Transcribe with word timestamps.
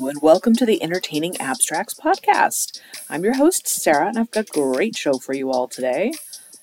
Hello, 0.00 0.08
and 0.08 0.22
welcome 0.22 0.54
to 0.54 0.64
the 0.64 0.82
Entertaining 0.82 1.36
Abstracts 1.36 1.92
podcast. 1.92 2.80
I'm 3.10 3.22
your 3.22 3.34
host, 3.34 3.68
Sarah, 3.68 4.08
and 4.08 4.18
I've 4.18 4.30
got 4.30 4.48
a 4.48 4.52
great 4.52 4.96
show 4.96 5.18
for 5.18 5.34
you 5.34 5.50
all 5.50 5.68
today. 5.68 6.14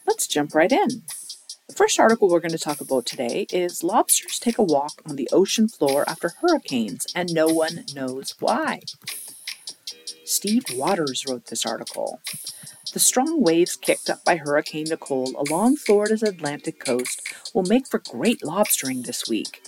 Let's 0.07 0.25
jump 0.25 0.55
right 0.55 0.71
in. 0.71 1.03
The 1.67 1.75
first 1.75 1.99
article 1.99 2.29
we're 2.29 2.39
going 2.39 2.49
to 2.53 2.57
talk 2.57 2.81
about 2.81 3.05
today 3.05 3.45
is 3.51 3.83
Lobsters 3.83 4.39
take 4.39 4.57
a 4.57 4.63
walk 4.63 5.03
on 5.05 5.17
the 5.17 5.29
ocean 5.31 5.67
floor 5.67 6.03
after 6.09 6.31
hurricanes, 6.41 7.05
and 7.13 7.31
no 7.31 7.45
one 7.45 7.85
knows 7.93 8.33
why. 8.39 8.81
Steve 10.25 10.63
Waters 10.73 11.23
wrote 11.29 11.45
this 11.45 11.63
article. 11.63 12.19
The 12.91 12.99
strong 12.99 13.43
waves 13.43 13.75
kicked 13.75 14.09
up 14.09 14.25
by 14.25 14.37
Hurricane 14.37 14.87
Nicole 14.89 15.35
along 15.37 15.75
Florida's 15.75 16.23
Atlantic 16.23 16.83
coast 16.83 17.21
will 17.53 17.61
make 17.61 17.85
for 17.85 17.99
great 17.99 18.41
lobstering 18.41 19.05
this 19.05 19.29
week. 19.29 19.61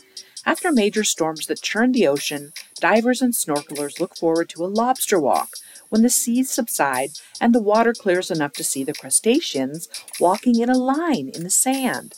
After 0.43 0.71
major 0.71 1.03
storms 1.03 1.45
that 1.45 1.61
churned 1.61 1.93
the 1.93 2.07
ocean, 2.07 2.53
divers 2.79 3.21
and 3.21 3.33
snorkelers 3.33 3.99
look 3.99 4.15
forward 4.15 4.49
to 4.49 4.63
a 4.63 4.67
lobster 4.67 5.19
walk 5.19 5.49
when 5.89 6.01
the 6.01 6.09
seas 6.09 6.49
subside 6.49 7.09
and 7.41 7.53
the 7.53 7.61
water 7.61 7.93
clears 7.93 8.31
enough 8.31 8.53
to 8.53 8.63
see 8.63 8.83
the 8.83 8.93
crustaceans 8.93 9.87
walking 10.19 10.59
in 10.59 10.69
a 10.69 10.77
line 10.77 11.29
in 11.33 11.43
the 11.43 11.49
sand. 11.49 12.15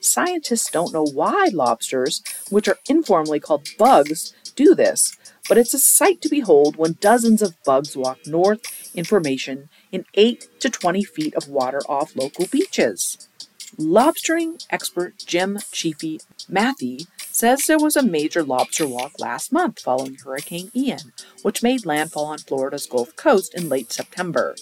Scientists 0.00 0.70
don't 0.70 0.92
know 0.92 1.06
why 1.06 1.48
lobsters, 1.52 2.22
which 2.50 2.66
are 2.68 2.78
informally 2.88 3.38
called 3.38 3.68
bugs, 3.78 4.34
do 4.56 4.74
this, 4.74 5.16
but 5.48 5.56
it's 5.56 5.74
a 5.74 5.78
sight 5.78 6.20
to 6.20 6.28
behold 6.28 6.76
when 6.76 6.96
dozens 7.00 7.40
of 7.40 7.62
bugs 7.64 7.96
walk 7.96 8.18
north 8.26 8.60
in 8.94 9.04
formation 9.04 9.68
in 9.90 10.04
8 10.14 10.48
to 10.60 10.68
20 10.68 11.04
feet 11.04 11.34
of 11.34 11.48
water 11.48 11.80
off 11.88 12.16
local 12.16 12.46
beaches. 12.46 13.28
Lobstering 13.78 14.64
expert 14.70 15.18
Jim 15.18 15.58
Chiefy 15.70 16.20
Mathie 16.50 17.06
says 17.34 17.62
there 17.66 17.78
was 17.78 17.96
a 17.96 18.02
major 18.02 18.42
lobster 18.42 18.86
walk 18.86 19.12
last 19.18 19.52
month 19.52 19.80
following 19.80 20.16
Hurricane 20.16 20.70
Ian, 20.74 21.12
which 21.42 21.62
made 21.62 21.86
landfall 21.86 22.26
on 22.26 22.38
Florida's 22.38 22.86
Gulf 22.86 23.14
Coast 23.16 23.54
in 23.54 23.68
late 23.68 23.92
September. 23.92 24.54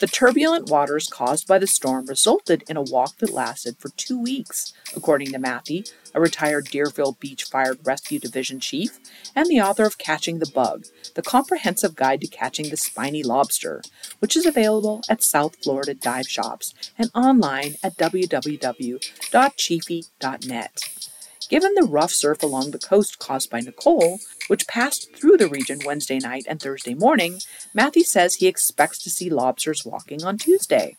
The 0.00 0.06
turbulent 0.06 0.68
waters 0.68 1.08
caused 1.08 1.46
by 1.46 1.58
the 1.58 1.66
storm 1.66 2.06
resulted 2.06 2.64
in 2.68 2.76
a 2.76 2.82
walk 2.82 3.18
that 3.18 3.32
lasted 3.32 3.76
for 3.78 3.90
two 3.90 4.20
weeks, 4.20 4.72
according 4.96 5.32
to 5.32 5.38
Matthew, 5.38 5.84
a 6.14 6.20
retired 6.20 6.66
Deerfield 6.66 7.20
Beach 7.20 7.44
Fire 7.44 7.76
Rescue 7.84 8.18
Division 8.18 8.58
chief 8.60 8.98
and 9.34 9.46
the 9.48 9.60
author 9.60 9.84
of 9.84 9.98
Catching 9.98 10.38
the 10.38 10.50
Bug, 10.52 10.86
the 11.14 11.22
comprehensive 11.22 11.94
guide 11.94 12.20
to 12.22 12.26
catching 12.26 12.70
the 12.70 12.76
spiny 12.76 13.22
lobster, 13.22 13.80
which 14.18 14.36
is 14.36 14.44
available 14.46 15.02
at 15.08 15.22
South 15.22 15.56
Florida 15.62 15.94
dive 15.94 16.28
shops 16.28 16.74
and 16.98 17.10
online 17.14 17.76
at 17.82 17.96
www.chiefy.net. 17.96 19.02
Given 21.52 21.74
the 21.74 21.82
rough 21.82 22.12
surf 22.12 22.42
along 22.42 22.70
the 22.70 22.78
coast 22.78 23.18
caused 23.18 23.50
by 23.50 23.60
Nicole, 23.60 24.20
which 24.48 24.66
passed 24.66 25.14
through 25.14 25.36
the 25.36 25.50
region 25.50 25.80
Wednesday 25.84 26.18
night 26.18 26.46
and 26.48 26.58
Thursday 26.58 26.94
morning, 26.94 27.40
Matthew 27.74 28.04
says 28.04 28.36
he 28.36 28.46
expects 28.46 29.02
to 29.02 29.10
see 29.10 29.28
lobsters 29.28 29.84
walking 29.84 30.24
on 30.24 30.38
Tuesday. 30.38 30.96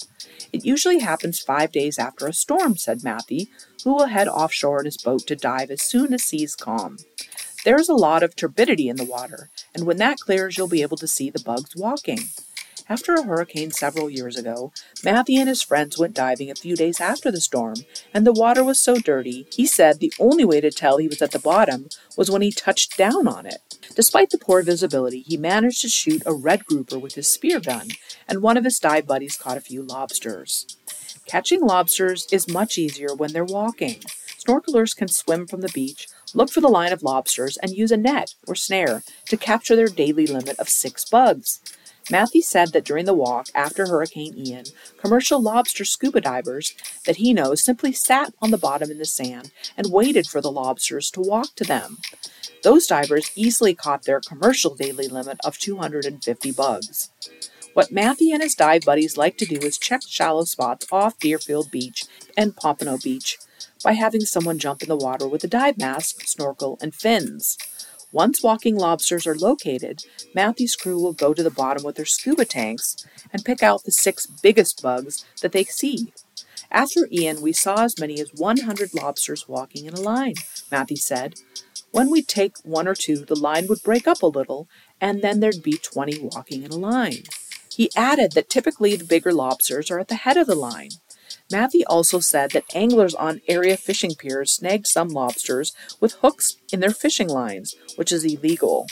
It 0.52 0.64
usually 0.64 1.00
happens 1.00 1.40
five 1.40 1.72
days 1.72 1.98
after 1.98 2.28
a 2.28 2.34
storm, 2.34 2.78
said 2.78 3.04
Matthew, 3.04 3.48
who 3.84 3.96
will 3.96 4.06
head 4.06 4.28
offshore 4.28 4.82
in 4.82 4.86
his 4.86 4.98
boat 4.98 5.26
to 5.26 5.36
dive 5.36 5.72
as 5.72 5.82
soon 5.82 6.14
as 6.14 6.24
seas 6.24 6.56
calm. 6.56 6.98
There 7.66 7.80
is 7.80 7.90
a 7.90 7.96
lot 7.96 8.22
of 8.22 8.36
turbidity 8.36 8.90
in 8.90 8.98
the 8.98 9.06
water, 9.06 9.50
and 9.74 9.88
when 9.88 9.98
that 9.98 10.20
clears, 10.20 10.56
you'll 10.56 10.68
be 10.68 10.84
able 10.84 10.98
to 10.98 11.08
see 11.08 11.32
the 11.32 11.42
bugs 11.44 11.76
walking. 11.76 12.30
After 12.90 13.14
a 13.14 13.24
hurricane 13.24 13.72
several 13.72 14.10
years 14.10 14.38
ago, 14.38 14.74
Matthew 15.06 15.40
and 15.40 15.48
his 15.48 15.64
friends 15.64 15.98
went 15.98 16.14
diving 16.14 16.52
a 16.52 16.56
few 16.56 16.76
days 16.76 17.00
after 17.00 17.32
the 17.32 17.40
storm, 17.40 17.76
and 18.14 18.28
the 18.28 18.34
water 18.34 18.62
was 18.64 18.80
so 18.80 18.98
dirty, 18.98 19.48
he 19.54 19.66
said 19.66 20.00
the 20.00 20.14
only 20.20 20.44
way 20.44 20.60
to 20.60 20.70
tell 20.70 20.98
he 20.98 21.08
was 21.08 21.22
at 21.22 21.32
the 21.32 21.40
bottom 21.40 21.88
was 22.18 22.30
when 22.30 22.42
he 22.42 22.52
touched 22.52 22.98
down 22.98 23.26
on 23.26 23.46
it. 23.46 23.80
Despite 23.96 24.32
the 24.32 24.38
poor 24.38 24.62
visibility, 24.64 25.22
he 25.22 25.38
managed 25.38 25.82
to 25.82 25.90
shoot 25.90 26.24
a 26.26 26.34
red 26.34 26.66
grouper 26.66 27.00
with 27.00 27.16
his 27.16 27.32
spear 27.32 27.62
gun, 27.62 27.90
and 28.28 28.42
one 28.42 28.58
of 28.58 28.66
his 28.66 28.80
dive 28.80 29.08
buddies 29.08 29.38
caught 29.38 29.58
a 29.58 29.62
few 29.62 29.82
lobsters. 29.82 30.78
Catching 31.26 31.62
lobsters 31.62 32.28
is 32.34 32.50
much 32.50 32.78
easier 32.78 33.16
when 33.16 33.32
they're 33.32 33.46
walking. 33.46 34.02
Snorkelers 34.46 34.94
can 34.96 35.08
swim 35.08 35.48
from 35.48 35.62
the 35.62 35.72
beach, 35.74 36.08
look 36.34 36.52
for 36.52 36.60
the 36.60 36.68
line 36.68 36.92
of 36.92 37.02
lobsters, 37.02 37.56
and 37.58 37.72
use 37.72 37.92
a 37.92 37.98
net 37.98 38.36
or 38.46 38.56
snare 38.56 39.04
to 39.28 39.38
capture 39.38 39.76
their 39.76 39.88
daily 39.88 40.28
limit 40.28 40.60
of 40.60 40.68
six 40.68 41.06
bugs. 41.06 41.62
Mathie 42.12 42.42
said 42.42 42.74
that 42.74 42.84
during 42.84 43.06
the 43.06 43.14
walk 43.14 43.48
after 43.56 43.88
Hurricane 43.88 44.38
Ian, 44.38 44.66
commercial 44.98 45.42
lobster 45.42 45.86
scuba 45.86 46.22
divers 46.22 46.74
that 47.06 47.18
he 47.18 47.34
knows 47.34 47.64
simply 47.64 47.94
sat 47.94 48.34
on 48.42 48.52
the 48.52 48.58
bottom 48.58 48.92
in 48.92 48.98
the 48.98 49.06
sand 49.06 49.52
and 49.78 49.92
waited 49.92 50.28
for 50.28 50.42
the 50.42 50.52
lobsters 50.52 51.10
to 51.12 51.22
walk 51.22 51.56
to 51.56 51.64
them. 51.64 51.98
Those 52.64 52.88
divers 52.88 53.32
easily 53.36 53.74
caught 53.74 54.04
their 54.04 54.20
commercial 54.20 54.76
daily 54.76 55.08
limit 55.08 55.38
of 55.46 55.58
250 55.58 56.52
bugs. 56.52 57.10
What 57.74 57.92
Matthew 57.92 58.34
and 58.34 58.44
his 58.44 58.54
dive 58.54 58.84
buddies 58.84 59.18
like 59.18 59.38
to 59.38 59.46
do 59.46 59.56
is 59.56 59.78
check 59.78 60.02
shallow 60.08 60.44
spots 60.44 60.86
off 60.92 61.18
Deerfield 61.20 61.72
Beach 61.72 62.04
and 62.38 62.56
Pompano 62.56 62.98
Beach 62.98 63.38
by 63.84 63.94
having 63.94 64.22
someone 64.22 64.60
jump 64.60 64.84
in 64.84 64.90
the 64.90 64.96
water 64.96 65.28
with 65.28 65.44
a 65.44 65.48
dive 65.48 65.78
mask, 65.78 66.22
snorkel, 66.26 66.78
and 66.82 66.94
fins. 66.94 67.58
Once 68.14 68.44
walking 68.44 68.76
lobsters 68.76 69.26
are 69.26 69.36
located, 69.36 70.04
Matthew's 70.36 70.76
crew 70.76 71.02
will 71.02 71.14
go 71.14 71.34
to 71.34 71.42
the 71.42 71.50
bottom 71.50 71.84
with 71.84 71.96
their 71.96 72.06
scuba 72.06 72.46
tanks 72.46 72.96
and 73.34 73.44
pick 73.44 73.64
out 73.64 73.84
the 73.84 73.92
six 73.92 74.28
biggest 74.28 74.84
bugs 74.84 75.26
that 75.42 75.52
they 75.52 75.64
see. 75.64 76.14
After 76.70 77.08
Ian, 77.12 77.42
we 77.42 77.54
saw 77.54 77.84
as 77.84 78.00
many 78.00 78.22
as 78.22 78.30
100 78.36 78.94
lobsters 78.94 79.50
walking 79.50 79.86
in 79.86 79.96
a 79.96 80.00
line, 80.00 80.36
Matthew 80.72 80.98
said. 80.98 81.40
When 81.90 82.12
we'd 82.12 82.28
take 82.28 82.58
one 82.64 82.88
or 82.88 82.94
two, 82.94 83.18
the 83.18 83.36
line 83.36 83.66
would 83.68 83.82
break 83.82 84.08
up 84.08 84.22
a 84.22 84.28
little, 84.28 84.68
and 85.02 85.24
then 85.24 85.40
there'd 85.40 85.64
be 85.64 85.74
20 85.74 86.20
walking 86.20 86.62
in 86.62 86.72
a 86.72 86.78
line. 86.78 87.24
He 87.72 87.90
added 87.96 88.34
that 88.34 88.50
typically 88.50 88.96
the 88.96 89.06
bigger 89.06 89.34
lobsters 89.34 89.90
are 89.90 89.98
at 89.98 90.10
the 90.10 90.16
head 90.16 90.38
of 90.38 90.46
the 90.46 90.56
line. 90.56 90.92
Mathie 91.54 91.84
also 91.86 92.20
said 92.20 92.52
that 92.52 92.66
anglers 92.74 93.14
on 93.14 93.42
area 93.48 93.78
fishing 93.78 94.16
piers 94.16 94.52
snagged 94.52 94.88
some 94.88 95.10
lobsters 95.10 95.72
with 96.00 96.14
hooks 96.14 96.58
in 96.72 96.80
their 96.80 96.90
fishing 96.90 97.30
lines, 97.30 97.76
which 97.96 98.12
is 98.12 98.26
illegal. 98.26 98.88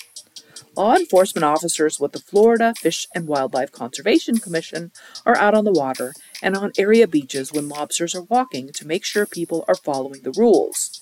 Law 0.77 0.95
enforcement 0.95 1.43
officers 1.43 1.99
with 1.99 2.11
the 2.11 2.19
Florida 2.19 2.73
Fish 2.77 3.07
and 3.15 3.27
Wildlife 3.27 3.71
Conservation 3.71 4.37
Commission 4.37 4.91
are 5.25 5.35
out 5.37 5.55
on 5.55 5.65
the 5.65 5.71
water 5.71 6.13
and 6.41 6.55
on 6.55 6.71
area 6.77 7.07
beaches 7.07 7.51
when 7.51 7.67
lobsters 7.67 8.13
are 8.13 8.21
walking 8.21 8.69
to 8.73 8.87
make 8.87 9.03
sure 9.03 9.25
people 9.25 9.65
are 9.67 9.75
following 9.75 10.21
the 10.21 10.31
rules. 10.31 11.01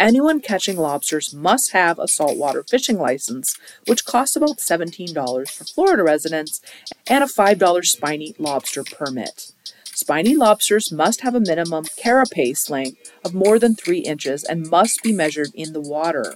Anyone 0.00 0.40
catching 0.40 0.76
lobsters 0.76 1.32
must 1.32 1.72
have 1.72 1.98
a 1.98 2.08
saltwater 2.08 2.62
fishing 2.62 2.98
license, 2.98 3.56
which 3.86 4.04
costs 4.04 4.34
about 4.34 4.58
$17 4.58 5.50
for 5.50 5.64
Florida 5.64 6.02
residents, 6.02 6.60
and 7.06 7.22
a 7.22 7.26
$5 7.26 7.84
spiny 7.84 8.34
lobster 8.38 8.82
permit. 8.82 9.52
Spiny 9.96 10.36
lobsters 10.36 10.92
must 10.92 11.22
have 11.22 11.34
a 11.34 11.40
minimum 11.40 11.86
carapace 11.96 12.68
length 12.68 13.10
of 13.24 13.32
more 13.32 13.58
than 13.58 13.74
3 13.74 14.00
inches 14.00 14.44
and 14.44 14.68
must 14.68 15.02
be 15.02 15.10
measured 15.10 15.48
in 15.54 15.72
the 15.72 15.80
water. 15.80 16.34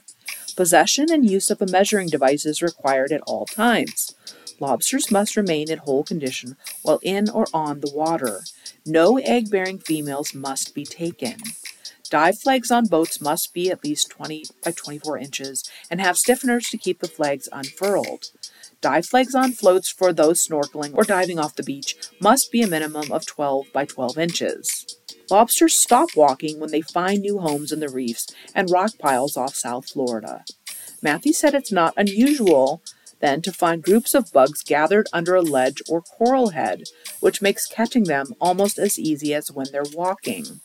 Possession 0.56 1.12
and 1.12 1.30
use 1.30 1.50
of 1.50 1.60
a 1.60 1.66
measuring 1.66 2.08
device 2.08 2.46
is 2.46 2.62
required 2.62 3.12
at 3.12 3.20
all 3.26 3.44
times. 3.44 4.14
Lobsters 4.60 5.10
must 5.10 5.36
remain 5.36 5.70
in 5.70 5.76
whole 5.76 6.02
condition 6.02 6.56
while 6.80 7.00
in 7.02 7.28
or 7.28 7.48
on 7.52 7.80
the 7.80 7.92
water. 7.94 8.40
No 8.86 9.18
egg 9.18 9.50
bearing 9.50 9.78
females 9.78 10.34
must 10.34 10.74
be 10.74 10.86
taken. 10.86 11.36
Dive 12.08 12.38
flags 12.38 12.70
on 12.70 12.86
boats 12.86 13.20
must 13.20 13.52
be 13.52 13.70
at 13.70 13.84
least 13.84 14.08
20 14.08 14.46
by 14.64 14.70
24 14.70 15.18
inches 15.18 15.70
and 15.90 16.00
have 16.00 16.16
stiffeners 16.16 16.70
to 16.70 16.78
keep 16.78 17.00
the 17.00 17.08
flags 17.08 17.46
unfurled. 17.52 18.30
Dive 18.80 19.06
flags 19.06 19.34
on 19.34 19.52
floats 19.52 19.90
for 19.90 20.12
those 20.12 20.46
snorkeling 20.46 20.94
or 20.94 21.04
diving 21.04 21.38
off 21.38 21.54
the 21.56 21.62
beach 21.62 21.96
must 22.20 22.50
be 22.50 22.62
a 22.62 22.66
minimum 22.66 23.12
of 23.12 23.26
12 23.26 23.66
by 23.72 23.84
12 23.84 24.16
inches. 24.16 24.96
Lobsters 25.30 25.74
stop 25.74 26.08
walking 26.16 26.58
when 26.58 26.70
they 26.70 26.80
find 26.80 27.20
new 27.20 27.38
homes 27.38 27.72
in 27.72 27.80
the 27.80 27.88
reefs 27.88 28.26
and 28.54 28.70
rock 28.70 28.92
piles 28.98 29.36
off 29.36 29.54
South 29.54 29.90
Florida. 29.90 30.44
Mathie 31.02 31.34
said 31.34 31.54
it's 31.54 31.72
not 31.72 31.94
unusual 31.96 32.82
then 33.20 33.42
to 33.42 33.52
find 33.52 33.82
groups 33.82 34.14
of 34.14 34.32
bugs 34.32 34.62
gathered 34.62 35.06
under 35.12 35.34
a 35.34 35.42
ledge 35.42 35.82
or 35.88 36.00
coral 36.00 36.50
head, 36.50 36.84
which 37.20 37.42
makes 37.42 37.66
catching 37.66 38.04
them 38.04 38.34
almost 38.40 38.78
as 38.78 38.98
easy 38.98 39.34
as 39.34 39.52
when 39.52 39.66
they're 39.70 39.84
walking. 39.94 40.60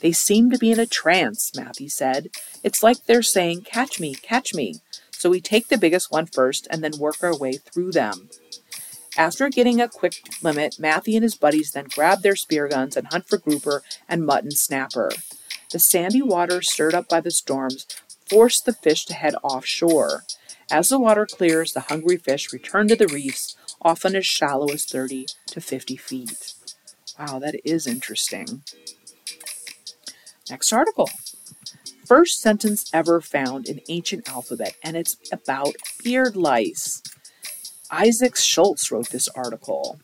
They 0.00 0.12
seem 0.12 0.50
to 0.50 0.58
be 0.58 0.72
in 0.72 0.80
a 0.80 0.86
trance, 0.86 1.52
Mathie 1.56 1.90
said. 1.90 2.28
It's 2.64 2.82
like 2.82 3.06
they're 3.06 3.22
saying, 3.22 3.62
Catch 3.62 4.00
me, 4.00 4.14
catch 4.14 4.54
me. 4.54 4.80
So 5.20 5.28
we 5.28 5.42
take 5.42 5.68
the 5.68 5.76
biggest 5.76 6.10
one 6.10 6.24
first 6.24 6.66
and 6.70 6.82
then 6.82 6.98
work 6.98 7.22
our 7.22 7.36
way 7.36 7.52
through 7.52 7.92
them. 7.92 8.30
After 9.18 9.50
getting 9.50 9.78
a 9.78 9.86
quick 9.86 10.14
limit, 10.42 10.76
Matthew 10.78 11.16
and 11.16 11.22
his 11.22 11.34
buddies 11.34 11.72
then 11.72 11.88
grab 11.94 12.22
their 12.22 12.36
spear 12.36 12.68
guns 12.68 12.96
and 12.96 13.06
hunt 13.08 13.28
for 13.28 13.36
grouper 13.36 13.82
and 14.08 14.24
mutton 14.24 14.52
snapper. 14.52 15.10
The 15.72 15.78
sandy 15.78 16.22
water 16.22 16.62
stirred 16.62 16.94
up 16.94 17.06
by 17.06 17.20
the 17.20 17.30
storms 17.30 17.86
forced 18.30 18.64
the 18.64 18.72
fish 18.72 19.04
to 19.04 19.12
head 19.12 19.34
offshore. 19.42 20.24
As 20.70 20.88
the 20.88 20.98
water 20.98 21.26
clears, 21.26 21.74
the 21.74 21.80
hungry 21.80 22.16
fish 22.16 22.50
return 22.50 22.88
to 22.88 22.96
the 22.96 23.06
reefs, 23.06 23.56
often 23.82 24.16
as 24.16 24.24
shallow 24.24 24.72
as 24.72 24.86
30 24.86 25.26
to 25.48 25.60
50 25.60 25.96
feet. 25.98 26.54
Wow, 27.18 27.40
that 27.40 27.60
is 27.62 27.86
interesting. 27.86 28.62
Next 30.48 30.72
article. 30.72 31.10
First 32.10 32.40
sentence 32.40 32.90
ever 32.92 33.20
found 33.20 33.68
in 33.68 33.80
ancient 33.88 34.28
alphabet, 34.28 34.74
and 34.82 34.96
it's 34.96 35.16
about 35.30 35.76
beard 36.02 36.34
lice. 36.34 37.04
Isaac 37.88 38.34
Schultz 38.34 38.90
wrote 38.90 39.10
this 39.10 39.28
article. 39.28 40.00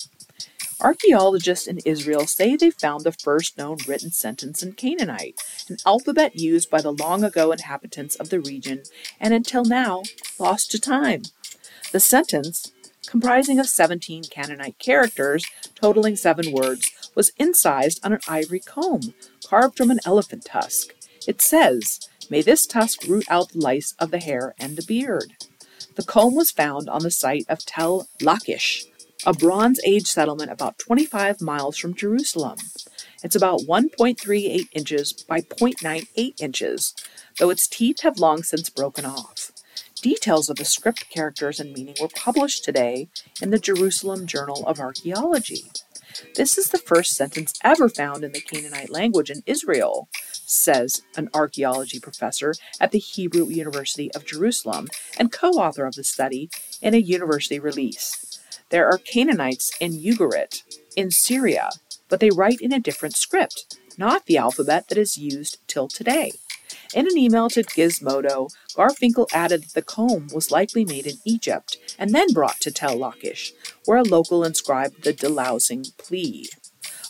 Archaeologists 0.81 1.67
in 1.67 1.81
Israel 1.85 2.29
say 2.29 2.55
they 2.55 2.71
found 2.71 3.03
the 3.03 3.11
first 3.11 3.59
known 3.59 3.79
written 3.89 4.13
sentence 4.13 4.63
in 4.63 4.75
Canaanite, 4.75 5.35
an 5.69 5.79
alphabet 5.85 6.37
used 6.37 6.71
by 6.71 6.81
the 6.81 6.93
long 6.93 7.25
ago 7.25 7.51
inhabitants 7.51 8.15
of 8.15 8.31
the 8.31 8.39
region 8.39 8.85
and 9.19 9.35
until 9.35 9.65
now 9.65 10.05
lost 10.39 10.71
to 10.71 10.79
time. 10.79 11.23
The 11.91 11.99
sentence, 11.99 12.71
comprising 13.09 13.59
of 13.59 13.67
17 13.67 14.27
Canaanite 14.31 14.79
characters 14.79 15.45
totaling 15.75 16.15
seven 16.15 16.53
words, 16.53 17.11
was 17.17 17.33
incised 17.37 17.99
on 18.05 18.13
an 18.13 18.21
ivory 18.29 18.61
comb 18.61 19.13
carved 19.45 19.77
from 19.77 19.91
an 19.91 19.99
elephant 20.07 20.45
tusk. 20.45 20.93
It 21.27 21.43
says, 21.43 22.01
May 22.31 22.43
this 22.43 22.67
tusk 22.67 23.05
root 23.05 23.25
out 23.29 23.51
the 23.51 23.59
lice 23.59 23.95
of 23.99 24.11
the 24.11 24.19
hair 24.19 24.55
and 24.59 24.77
the 24.77 24.85
beard. 24.85 25.33
The 25.97 26.05
comb 26.05 26.35
was 26.35 26.51
found 26.51 26.89
on 26.89 27.03
the 27.03 27.11
site 27.11 27.47
of 27.49 27.65
Tel 27.65 28.09
Lachish, 28.21 28.85
a 29.25 29.33
Bronze 29.33 29.81
Age 29.85 30.07
settlement 30.07 30.51
about 30.51 30.79
25 30.79 31.41
miles 31.41 31.79
from 31.79 31.95
Jerusalem. 31.95 32.59
It's 33.23 33.37
about 33.37 33.61
1.38 33.61 34.69
inches 34.73 35.13
by 35.13 35.41
0.98 35.41 36.41
inches, 36.41 36.95
though 37.39 37.51
its 37.51 37.67
teeth 37.67 38.03
have 38.03 38.19
long 38.19 38.43
since 38.43 38.71
broken 38.71 39.05
off. 39.05 39.53
Details 40.03 40.49
of 40.49 40.57
the 40.57 40.65
script 40.65 41.09
characters 41.11 41.59
and 41.59 41.73
meaning 41.73 41.97
were 42.01 42.09
published 42.09 42.65
today 42.65 43.09
in 43.41 43.51
the 43.51 43.59
Jerusalem 43.59 44.27
Journal 44.27 44.65
of 44.67 44.79
Archaeology. 44.79 45.65
This 46.35 46.57
is 46.59 46.69
the 46.69 46.79
first 46.79 47.17
sentence 47.17 47.59
ever 47.65 47.89
found 47.89 48.23
in 48.23 48.33
the 48.33 48.41
Canaanite 48.41 48.91
language 48.91 49.31
in 49.31 49.43
Israel, 49.47 50.09
says 50.47 51.03
an 51.17 51.29
archaeology 51.35 52.01
professor 52.01 52.55
at 52.81 52.93
the 52.93 52.99
Hebrew 52.99 53.49
University 53.49 54.11
of 54.15 54.25
Jerusalem 54.25 54.89
and 55.19 55.33
co 55.33 55.51
author 55.51 55.87
of 55.87 55.95
the 55.95 56.05
study 56.05 56.49
in 56.81 56.95
a 56.95 56.99
university 56.99 57.59
release. 57.59 58.41
There 58.71 58.89
are 58.89 58.99
Canaanites 58.99 59.71
in 59.81 59.93
Ugarit, 59.93 60.63
in 60.97 61.11
Syria, 61.11 61.71
but 62.09 62.21
they 62.21 62.31
write 62.31 62.61
in 62.61 62.73
a 62.73 62.81
different 62.81 63.17
script, 63.17 63.79
not 63.99 64.27
the 64.27 64.39
alphabet 64.39 64.89
that 64.89 64.99
is 64.99 65.19
used 65.19 65.59
till 65.67 65.89
today. 65.89 66.33
In 66.95 67.07
an 67.07 67.17
email 67.17 67.49
to 67.51 67.63
Gizmodo, 67.63 68.51
Garfinkel 68.75 69.29
added 69.33 69.65
that 69.65 69.75
the 69.75 69.83
comb 69.83 70.29
was 70.35 70.51
likely 70.51 70.85
made 70.85 71.07
in 71.07 71.19
Egypt 71.25 71.79
and 71.99 72.15
then 72.15 72.33
brought 72.33 72.61
to 72.61 72.71
Tel 72.71 72.97
Lachish, 72.97 73.53
where 73.85 73.99
a 73.99 74.03
local 74.03 74.45
inscribed 74.45 75.05
the 75.05 75.13
delousing 75.13 75.97
plea. 75.97 76.49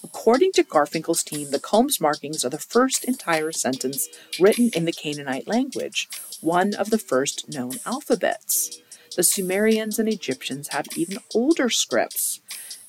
According 0.06 0.52
to 0.52 0.62
Garfinkel's 0.62 1.24
team, 1.24 1.50
the 1.50 1.58
comb's 1.58 2.00
markings 2.00 2.44
are 2.44 2.48
the 2.48 2.58
first 2.58 3.02
entire 3.02 3.50
sentence 3.50 4.08
written 4.38 4.70
in 4.72 4.84
the 4.84 4.92
Canaanite 4.92 5.48
language, 5.48 6.08
one 6.40 6.74
of 6.74 6.90
the 6.90 6.98
first 6.98 7.48
known 7.52 7.80
alphabets. 7.84 8.80
The 9.16 9.24
Sumerians 9.24 9.98
and 9.98 10.08
Egyptians 10.08 10.68
have 10.68 10.86
even 10.94 11.18
older 11.34 11.68
scripts. 11.68 12.40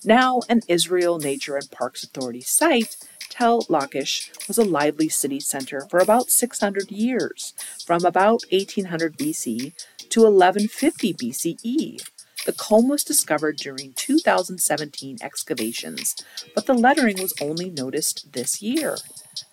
Now 0.05 0.41
an 0.47 0.61
Israel 0.67 1.17
Nature 1.17 1.55
and 1.55 1.71
Parks 1.71 2.03
Authority 2.03 2.41
site, 2.41 2.97
Tel 3.31 3.65
Lachish 3.67 4.31
was 4.47 4.59
a 4.59 4.63
lively 4.63 5.09
city 5.09 5.39
center 5.39 5.87
for 5.89 5.97
about 5.97 6.29
600 6.29 6.91
years, 6.91 7.55
from 7.83 8.05
about 8.05 8.43
1800 8.51 9.17
BC 9.17 9.73
to 10.09 10.21
1150 10.21 11.13
BCE. 11.15 12.07
The 12.47 12.53
comb 12.53 12.88
was 12.88 13.03
discovered 13.03 13.57
during 13.57 13.91
2017 13.91 15.17
excavations, 15.21 16.15
but 16.55 16.65
the 16.65 16.73
lettering 16.73 17.21
was 17.21 17.33
only 17.41 17.69
noticed 17.69 18.31
this 18.31 18.61
year. 18.61 18.95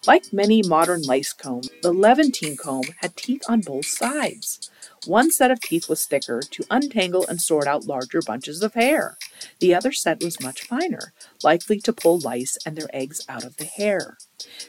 Like 0.06 0.32
many 0.32 0.62
modern 0.62 1.02
lice 1.02 1.32
combs, 1.32 1.70
the 1.82 1.92
Levantine 1.92 2.56
comb 2.56 2.84
had 2.98 3.16
teeth 3.16 3.42
on 3.48 3.62
both 3.62 3.86
sides. 3.86 4.70
One 5.06 5.32
set 5.32 5.50
of 5.50 5.60
teeth 5.60 5.88
was 5.88 6.06
thicker 6.06 6.40
to 6.40 6.64
untangle 6.70 7.26
and 7.26 7.40
sort 7.40 7.66
out 7.66 7.84
larger 7.84 8.22
bunches 8.24 8.62
of 8.62 8.74
hair. 8.74 9.18
The 9.58 9.74
other 9.74 9.90
set 9.90 10.22
was 10.22 10.40
much 10.40 10.62
finer, 10.62 11.12
likely 11.42 11.80
to 11.80 11.92
pull 11.92 12.20
lice 12.20 12.56
and 12.64 12.76
their 12.76 12.94
eggs 12.94 13.26
out 13.28 13.42
of 13.42 13.56
the 13.56 13.64
hair. 13.64 14.18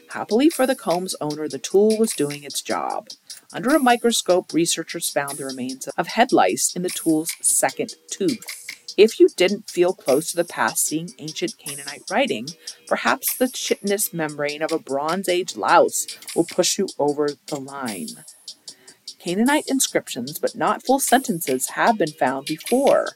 Happily 0.10 0.50
for 0.50 0.66
the 0.66 0.76
comb's 0.76 1.16
owner, 1.22 1.48
the 1.48 1.60
tool 1.60 1.96
was 2.00 2.14
doing 2.14 2.44
its 2.44 2.64
job. 2.64 3.10
Under 3.54 3.76
a 3.76 3.80
microscope, 3.80 4.54
researchers 4.54 5.10
found 5.10 5.38
the 5.38 5.46
remains 5.46 5.88
of 5.88 6.08
head 6.08 6.32
lice 6.32 6.76
in 6.76 6.82
the 6.82 6.90
tool's 6.90 7.32
second 7.42 7.96
tooth. 8.10 8.66
If 8.98 9.20
you 9.20 9.28
didn't 9.36 9.70
feel 9.70 9.94
close 9.94 10.32
to 10.32 10.38
the 10.38 10.46
past 10.46 10.86
seeing 10.86 11.10
ancient 11.20 11.58
Canaanite 11.58 12.04
writing, 12.10 12.48
perhaps 12.88 13.36
the 13.36 13.50
chitinous 13.50 14.14
membrane 14.14 14.62
of 14.62 14.72
a 14.72 14.80
Bronze 14.80 15.28
Age 15.28 15.58
louse 15.58 16.08
will 16.36 16.46
push 16.46 16.78
you 16.78 16.88
over 16.98 17.30
the 17.48 17.60
line. 17.60 18.08
Canaanite 19.20 19.66
inscriptions, 19.68 20.40
but 20.40 20.56
not 20.56 20.86
full 20.86 21.00
sentences, 21.00 21.72
have 21.72 21.98
been 21.98 22.12
found 22.12 22.46
before. 22.46 23.10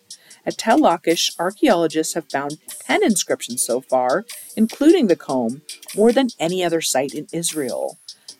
At 0.45 0.57
Tel 0.57 0.79
Lachish, 0.79 1.31
archaeologists 1.37 2.15
have 2.15 2.29
found 2.29 2.57
10 2.79 3.03
inscriptions 3.03 3.63
so 3.63 3.81
far, 3.81 4.25
including 4.55 5.07
the 5.07 5.15
comb, 5.15 5.61
more 5.95 6.11
than 6.11 6.29
any 6.39 6.63
other 6.63 6.81
site 6.81 7.13
in 7.13 7.27
Israel. 7.31 7.99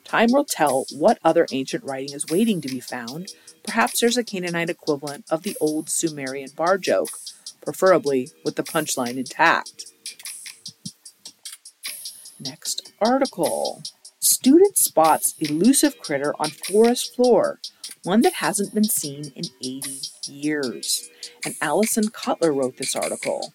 Time 0.09 0.31
will 0.31 0.43
tell 0.43 0.85
what 0.91 1.19
other 1.23 1.45
ancient 1.51 1.83
writing 1.83 2.15
is 2.15 2.25
waiting 2.31 2.61
to 2.61 2.67
be 2.67 2.79
found. 2.79 3.27
Perhaps 3.63 3.99
there's 3.99 4.17
a 4.17 4.23
Canaanite 4.23 4.71
equivalent 4.71 5.23
of 5.29 5.43
the 5.43 5.55
old 5.61 5.87
Sumerian 5.87 6.49
bar 6.55 6.79
joke, 6.79 7.09
preferably 7.63 8.31
with 8.43 8.55
the 8.55 8.63
punchline 8.63 9.17
intact. 9.17 9.85
Next 12.39 12.91
article. 12.99 13.83
Student 14.19 14.79
spots 14.79 15.35
elusive 15.37 15.99
critter 15.99 16.33
on 16.39 16.49
forest 16.49 17.15
floor, 17.15 17.59
one 18.01 18.21
that 18.21 18.33
hasn't 18.33 18.73
been 18.73 18.85
seen 18.85 19.31
in 19.35 19.43
80 19.61 19.91
years. 20.25 21.07
And 21.45 21.53
Allison 21.61 22.07
Cutler 22.07 22.51
wrote 22.51 22.77
this 22.77 22.95
article. 22.95 23.53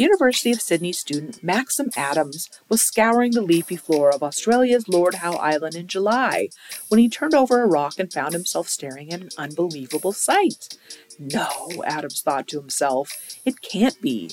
University 0.00 0.50
of 0.50 0.62
Sydney 0.62 0.94
student 0.94 1.44
Maxim 1.44 1.90
Adams 1.94 2.48
was 2.70 2.80
scouring 2.80 3.32
the 3.32 3.42
leafy 3.42 3.76
floor 3.76 4.08
of 4.08 4.22
Australia's 4.22 4.88
Lord 4.88 5.16
Howe 5.16 5.34
Island 5.34 5.74
in 5.74 5.88
July 5.88 6.48
when 6.88 6.98
he 6.98 7.06
turned 7.06 7.34
over 7.34 7.62
a 7.62 7.66
rock 7.66 7.98
and 7.98 8.10
found 8.10 8.32
himself 8.32 8.66
staring 8.66 9.12
at 9.12 9.20
an 9.20 9.28
unbelievable 9.36 10.12
sight. 10.12 10.78
No, 11.18 11.70
Adams 11.84 12.22
thought 12.22 12.48
to 12.48 12.58
himself, 12.58 13.12
it 13.44 13.60
can't 13.60 14.00
be. 14.00 14.30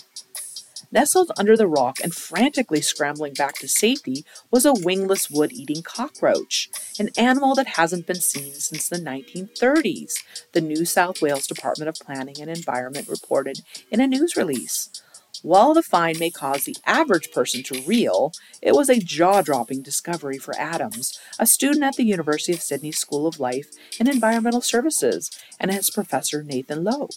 Nestled 0.90 1.34
under 1.38 1.58
the 1.58 1.68
rock 1.68 1.98
and 2.02 2.16
frantically 2.16 2.80
scrambling 2.80 3.34
back 3.34 3.56
to 3.56 3.68
safety 3.68 4.24
was 4.50 4.66
a 4.66 4.72
wingless 4.72 5.30
wood 5.30 5.52
eating 5.52 5.84
cockroach, 5.84 6.70
an 6.98 7.10
animal 7.18 7.56
that 7.56 7.76
hasn't 7.76 8.08
been 8.08 8.22
seen 8.22 8.54
since 8.54 8.88
the 8.88 8.96
1930s, 8.96 10.24
the 10.54 10.62
New 10.62 10.86
South 10.86 11.22
Wales 11.22 11.46
Department 11.46 11.90
of 11.90 11.96
Planning 11.96 12.40
and 12.40 12.50
Environment 12.50 13.10
reported 13.10 13.60
in 13.92 14.00
a 14.00 14.08
news 14.08 14.38
release. 14.38 15.04
While 15.44 15.74
the 15.74 15.84
find 15.84 16.20
may 16.20 16.32
cause 16.32 16.64
the 16.64 16.78
average 16.86 17.32
person 17.32 17.62
to 17.64 17.82
reel, 17.84 18.32
it 18.62 18.74
was 18.74 18.90
a 18.90 19.00
jaw 19.00 19.42
dropping 19.42 19.82
discovery 19.84 20.38
for 20.38 20.58
Adams, 20.58 21.20
a 21.38 21.46
student 21.46 21.84
at 21.84 21.96
the 21.96 22.06
University 22.06 22.54
of 22.54 22.62
Sydney 22.62 22.92
School 22.92 23.28
of 23.28 23.40
Life 23.40 23.68
and 24.00 24.10
Environmental 24.10 24.62
Services, 24.62 25.30
and 25.60 25.72
his 25.72 25.92
professor 25.92 26.44
Nathan 26.44 26.84
Lo. 26.84 27.10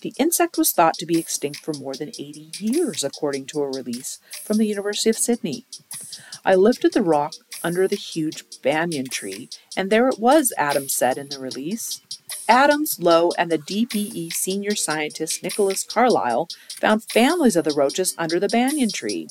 The 0.00 0.14
insect 0.18 0.56
was 0.56 0.72
thought 0.72 0.94
to 0.94 1.06
be 1.06 1.18
extinct 1.18 1.60
for 1.60 1.74
more 1.74 1.94
than 1.94 2.08
80 2.08 2.52
years, 2.58 3.04
according 3.04 3.46
to 3.46 3.60
a 3.60 3.68
release 3.68 4.18
from 4.42 4.56
the 4.56 4.66
University 4.66 5.10
of 5.10 5.18
Sydney. 5.18 5.66
I 6.44 6.54
lifted 6.54 6.94
the 6.94 7.02
rock 7.02 7.34
under 7.62 7.86
the 7.86 7.96
huge 7.96 8.44
banyan 8.62 9.06
tree, 9.06 9.50
and 9.76 9.90
there 9.90 10.08
it 10.08 10.18
was, 10.18 10.52
Adams 10.56 10.94
said 10.94 11.18
in 11.18 11.28
the 11.28 11.38
release. 11.38 12.00
Adams, 12.50 12.98
Lo, 12.98 13.30
and 13.38 13.48
the 13.48 13.58
DPE 13.58 14.32
senior 14.32 14.74
scientist 14.74 15.40
Nicholas 15.40 15.84
Carlile 15.84 16.48
found 16.80 17.04
families 17.04 17.54
of 17.54 17.64
the 17.64 17.72
roaches 17.72 18.12
under 18.18 18.40
the 18.40 18.48
banyan 18.48 18.90
tree. 18.90 19.28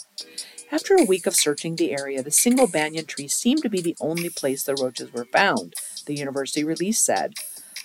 After 0.72 0.96
a 0.96 1.04
week 1.04 1.28
of 1.28 1.36
searching 1.36 1.76
the 1.76 1.92
area, 1.92 2.24
the 2.24 2.32
single 2.32 2.66
banyan 2.66 3.06
tree 3.08 3.28
seemed 3.28 3.62
to 3.64 3.70
be 3.70 3.82
the 3.82 3.98
only 4.00 4.30
place 4.30 4.64
the 4.64 4.74
roaches 4.76 5.12
were 5.12 5.26
found, 5.26 5.74
the 6.06 6.16
university 6.16 6.64
release 6.64 7.02
said. 7.02 7.34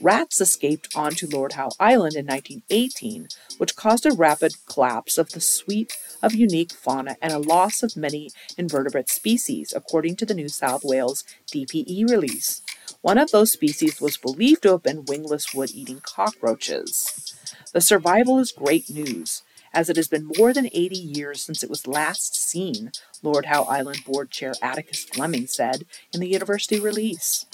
Rats 0.00 0.40
escaped 0.40 0.94
onto 0.94 1.26
Lord 1.26 1.54
Howe 1.54 1.70
Island 1.80 2.14
in 2.14 2.26
1918, 2.26 3.26
which 3.58 3.74
caused 3.74 4.06
a 4.06 4.12
rapid 4.12 4.54
collapse 4.66 5.18
of 5.18 5.30
the 5.30 5.40
suite 5.40 5.98
of 6.22 6.32
unique 6.32 6.72
fauna 6.72 7.16
and 7.20 7.32
a 7.32 7.38
loss 7.38 7.82
of 7.82 7.96
many 7.96 8.30
invertebrate 8.56 9.08
species, 9.10 9.72
according 9.74 10.14
to 10.16 10.26
the 10.26 10.34
New 10.34 10.48
South 10.48 10.82
Wales 10.84 11.24
DPE 11.52 12.08
release. 12.08 12.62
One 13.04 13.18
of 13.18 13.32
those 13.32 13.52
species 13.52 14.00
was 14.00 14.16
believed 14.16 14.62
to 14.62 14.70
have 14.70 14.82
been 14.82 15.04
wingless 15.04 15.52
wood 15.52 15.70
eating 15.74 16.00
cockroaches. 16.00 17.36
The 17.74 17.82
survival 17.82 18.38
is 18.38 18.50
great 18.50 18.88
news, 18.88 19.42
as 19.74 19.90
it 19.90 19.96
has 19.96 20.08
been 20.08 20.30
more 20.38 20.54
than 20.54 20.70
80 20.72 20.96
years 20.96 21.42
since 21.42 21.62
it 21.62 21.68
was 21.68 21.86
last 21.86 22.34
seen, 22.34 22.92
Lord 23.22 23.44
Howe 23.44 23.64
Island 23.64 24.04
Board 24.06 24.30
Chair 24.30 24.54
Atticus 24.62 25.04
Fleming 25.04 25.46
said 25.48 25.84
in 26.14 26.20
the 26.20 26.30
university 26.30 26.80
release. 26.80 27.44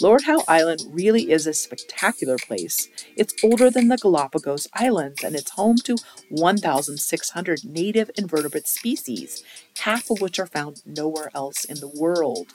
Lord 0.00 0.22
Howe 0.26 0.44
Island 0.46 0.82
really 0.88 1.32
is 1.32 1.44
a 1.44 1.54
spectacular 1.54 2.36
place. 2.46 2.86
It's 3.16 3.34
older 3.42 3.68
than 3.68 3.88
the 3.88 3.96
Galapagos 3.96 4.68
Islands 4.74 5.24
and 5.24 5.34
it's 5.34 5.50
home 5.50 5.78
to 5.86 5.96
1,600 6.28 7.64
native 7.64 8.12
invertebrate 8.16 8.68
species, 8.68 9.42
half 9.78 10.08
of 10.08 10.20
which 10.20 10.38
are 10.38 10.46
found 10.46 10.82
nowhere 10.86 11.32
else 11.34 11.64
in 11.64 11.80
the 11.80 11.88
world. 11.88 12.52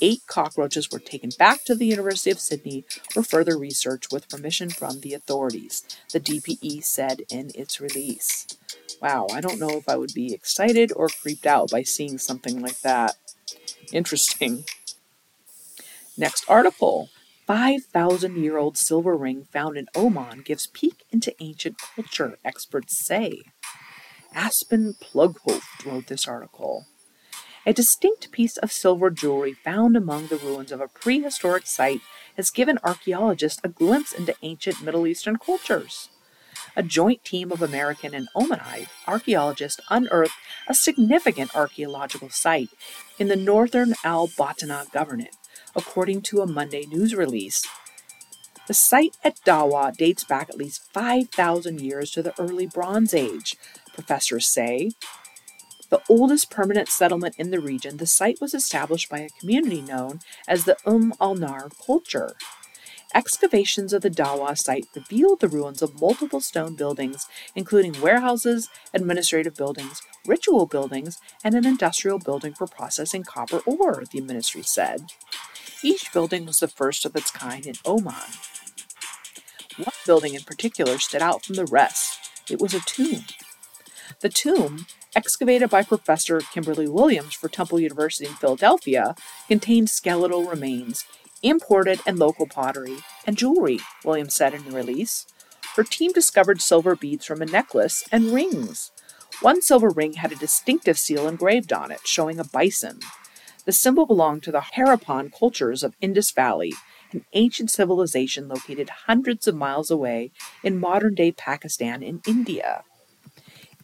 Eight 0.00 0.22
cockroaches 0.26 0.90
were 0.90 0.98
taken 0.98 1.30
back 1.38 1.64
to 1.64 1.74
the 1.74 1.86
University 1.86 2.30
of 2.30 2.38
Sydney 2.38 2.84
for 3.12 3.22
further 3.22 3.58
research 3.58 4.10
with 4.12 4.28
permission 4.28 4.68
from 4.68 5.00
the 5.00 5.14
authorities, 5.14 5.82
the 6.12 6.20
DPE 6.20 6.84
said 6.84 7.22
in 7.30 7.50
its 7.54 7.80
release. 7.80 8.46
Wow, 9.00 9.26
I 9.32 9.40
don't 9.40 9.58
know 9.58 9.70
if 9.70 9.88
I 9.88 9.96
would 9.96 10.12
be 10.14 10.34
excited 10.34 10.92
or 10.94 11.08
creeped 11.08 11.46
out 11.46 11.70
by 11.70 11.82
seeing 11.82 12.18
something 12.18 12.60
like 12.60 12.80
that. 12.80 13.16
Interesting. 13.92 14.64
Next 16.18 16.44
article 16.48 17.08
5,000 17.46 18.36
year 18.36 18.58
old 18.58 18.76
silver 18.76 19.16
ring 19.16 19.46
found 19.52 19.76
in 19.76 19.86
Oman 19.94 20.42
gives 20.42 20.66
peek 20.66 21.04
into 21.10 21.34
ancient 21.40 21.76
culture, 21.78 22.38
experts 22.44 23.06
say. 23.06 23.42
Aspen 24.34 24.94
Pflughoeft 24.94 25.86
wrote 25.86 26.08
this 26.08 26.26
article. 26.26 26.86
A 27.68 27.72
distinct 27.72 28.30
piece 28.30 28.56
of 28.58 28.70
silver 28.70 29.10
jewelry 29.10 29.52
found 29.52 29.96
among 29.96 30.28
the 30.28 30.36
ruins 30.36 30.70
of 30.70 30.80
a 30.80 30.86
prehistoric 30.86 31.66
site 31.66 32.00
has 32.36 32.50
given 32.50 32.78
archaeologists 32.84 33.60
a 33.64 33.68
glimpse 33.68 34.12
into 34.12 34.36
ancient 34.42 34.82
Middle 34.82 35.04
Eastern 35.04 35.36
cultures. 35.36 36.08
A 36.76 36.84
joint 36.84 37.24
team 37.24 37.50
of 37.50 37.62
American 37.62 38.14
and 38.14 38.28
Omanite 38.36 38.86
archaeologists 39.08 39.80
unearthed 39.90 40.34
a 40.68 40.74
significant 40.74 41.56
archaeological 41.56 42.30
site 42.30 42.70
in 43.18 43.26
the 43.26 43.34
northern 43.34 43.94
Al 44.04 44.28
Batinah 44.28 44.88
Governorate 44.92 45.34
according 45.74 46.22
to 46.22 46.42
a 46.42 46.46
Monday 46.46 46.86
news 46.86 47.16
release. 47.16 47.66
The 48.68 48.74
site 48.74 49.16
at 49.24 49.40
Dahwa 49.44 49.96
dates 49.96 50.22
back 50.22 50.48
at 50.48 50.56
least 50.56 50.92
5,000 50.92 51.80
years 51.80 52.12
to 52.12 52.22
the 52.22 52.34
early 52.40 52.66
Bronze 52.66 53.12
Age, 53.12 53.56
professors 53.92 54.46
say. 54.46 54.92
The 55.88 56.02
oldest 56.08 56.50
permanent 56.50 56.88
settlement 56.88 57.36
in 57.38 57.50
the 57.50 57.60
region, 57.60 57.98
the 57.98 58.06
site 58.06 58.40
was 58.40 58.54
established 58.54 59.08
by 59.08 59.20
a 59.20 59.28
community 59.40 59.80
known 59.80 60.20
as 60.48 60.64
the 60.64 60.76
Umm 60.84 61.12
al 61.20 61.34
Nar 61.34 61.68
culture. 61.84 62.34
Excavations 63.14 63.92
of 63.92 64.02
the 64.02 64.10
Dahwa 64.10 64.58
site 64.58 64.86
revealed 64.94 65.40
the 65.40 65.48
ruins 65.48 65.80
of 65.80 66.00
multiple 66.00 66.40
stone 66.40 66.74
buildings, 66.74 67.26
including 67.54 68.00
warehouses, 68.00 68.68
administrative 68.92 69.54
buildings, 69.54 70.02
ritual 70.26 70.66
buildings, 70.66 71.18
and 71.44 71.54
an 71.54 71.64
industrial 71.64 72.18
building 72.18 72.52
for 72.52 72.66
processing 72.66 73.22
copper 73.22 73.60
ore, 73.64 74.02
the 74.10 74.20
ministry 74.20 74.62
said. 74.62 75.02
Each 75.84 76.12
building 76.12 76.46
was 76.46 76.58
the 76.58 76.68
first 76.68 77.06
of 77.06 77.14
its 77.14 77.30
kind 77.30 77.64
in 77.64 77.76
Oman. 77.86 78.14
One 79.76 79.92
building 80.04 80.34
in 80.34 80.42
particular 80.42 80.98
stood 80.98 81.22
out 81.22 81.44
from 81.44 81.54
the 81.54 81.66
rest. 81.66 82.18
It 82.50 82.60
was 82.60 82.74
a 82.74 82.80
tomb. 82.80 83.24
The 84.20 84.30
tomb, 84.30 84.86
excavated 85.14 85.70
by 85.70 85.82
Professor 85.82 86.40
Kimberly 86.40 86.88
Williams 86.88 87.34
for 87.34 87.48
Temple 87.48 87.80
University 87.80 88.26
in 88.26 88.34
Philadelphia, 88.34 89.14
contained 89.48 89.90
skeletal 89.90 90.44
remains, 90.44 91.04
imported 91.42 92.00
and 92.06 92.18
local 92.18 92.46
pottery, 92.46 92.98
and 93.26 93.36
jewelry, 93.36 93.78
Williams 94.04 94.34
said 94.34 94.54
in 94.54 94.64
the 94.64 94.76
release. 94.76 95.26
Her 95.76 95.84
team 95.84 96.12
discovered 96.12 96.60
silver 96.60 96.96
beads 96.96 97.26
from 97.26 97.42
a 97.42 97.46
necklace 97.46 98.04
and 98.10 98.32
rings. 98.32 98.90
One 99.40 99.60
silver 99.60 99.90
ring 99.90 100.14
had 100.14 100.32
a 100.32 100.36
distinctive 100.36 100.98
seal 100.98 101.28
engraved 101.28 101.72
on 101.72 101.90
it, 101.90 102.00
showing 102.06 102.38
a 102.38 102.44
bison. 102.44 103.00
The 103.66 103.72
symbol 103.72 104.06
belonged 104.06 104.42
to 104.44 104.52
the 104.52 104.60
Harappan 104.60 105.32
cultures 105.36 105.82
of 105.82 105.94
Indus 106.00 106.30
Valley, 106.30 106.72
an 107.12 107.24
ancient 107.34 107.70
civilization 107.70 108.48
located 108.48 108.88
hundreds 109.06 109.46
of 109.46 109.54
miles 109.54 109.90
away 109.90 110.30
in 110.62 110.80
modern 110.80 111.14
day 111.14 111.32
Pakistan 111.32 112.02
and 112.02 112.26
India. 112.26 112.84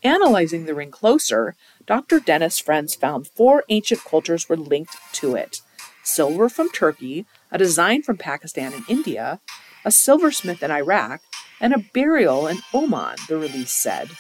Analyzing 0.05 0.67
the 0.67 0.75
ring 0.75 0.91
closer, 0.91 1.55
Dr. 1.87 2.19
Dennys 2.19 2.61
Frenez 2.61 2.97
found 2.97 3.29
four 3.29 3.63
ancient 3.69 4.05
cultures 4.05 4.49
were 4.49 4.57
linked 4.57 4.97
to 5.15 5.37
it 5.37 5.61
silver 6.05 6.49
from 6.49 6.69
Turkey, 6.71 7.25
a 7.53 7.59
design 7.59 8.03
from 8.03 8.17
Pakistan 8.17 8.73
and 8.73 8.85
India, 8.89 9.41
a 9.85 9.93
silversmith 9.93 10.61
in 10.61 10.71
Iraq, 10.71 11.21
and 11.61 11.73
a 11.73 11.79
burial 11.79 12.49
in 12.49 12.59
Oman, 12.75 13.17
the 13.29 13.37
release 13.37 13.73
said. 13.73 14.11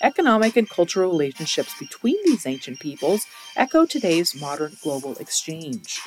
Economic 0.00 0.56
and 0.56 0.70
cultural 0.70 1.10
relationships 1.10 1.74
between 1.78 2.16
these 2.24 2.46
ancient 2.46 2.78
peoples 2.78 3.26
echo 3.56 3.84
today's 3.84 4.40
modern 4.40 4.76
global 4.82 5.16
exchange. 5.16 5.98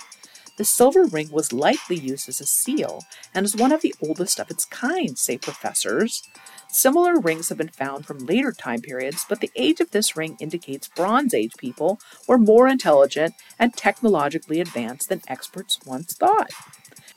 The 0.57 0.65
silver 0.65 1.03
ring 1.03 1.29
was 1.31 1.51
likely 1.51 1.97
used 1.97 2.29
as 2.29 2.39
a 2.39 2.45
seal 2.45 3.03
and 3.33 3.45
is 3.45 3.55
one 3.55 3.71
of 3.71 3.81
the 3.81 3.93
oldest 4.01 4.39
of 4.39 4.49
its 4.49 4.63
kind, 4.65 5.17
say 5.17 5.37
professors. 5.37 6.23
Similar 6.69 7.19
rings 7.19 7.49
have 7.49 7.57
been 7.57 7.69
found 7.69 8.05
from 8.05 8.25
later 8.25 8.51
time 8.51 8.81
periods, 8.81 9.25
but 9.27 9.41
the 9.41 9.51
age 9.55 9.79
of 9.81 9.91
this 9.91 10.15
ring 10.15 10.37
indicates 10.39 10.87
Bronze 10.87 11.33
Age 11.33 11.53
people 11.57 11.99
were 12.27 12.37
more 12.37 12.67
intelligent 12.67 13.33
and 13.59 13.73
technologically 13.73 14.61
advanced 14.61 15.09
than 15.09 15.21
experts 15.27 15.79
once 15.85 16.13
thought. 16.13 16.51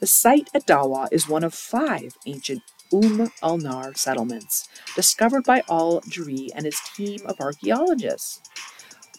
The 0.01 0.07
site 0.07 0.49
at 0.55 0.67
Dahwa 0.67 1.09
is 1.13 1.29
one 1.29 1.45
of 1.45 1.55
five 1.55 2.17
ancient 2.27 2.63
Umm 2.93 3.31
al 3.43 3.59
Nar 3.59 3.95
settlements, 3.95 4.69
discovered 4.95 5.45
by 5.45 5.63
Al 5.69 6.01
Jahwari 6.03 6.49
and 6.55 6.65
his 6.65 6.79
team 6.97 7.21
of 7.27 7.41
archaeologists. 7.41 8.41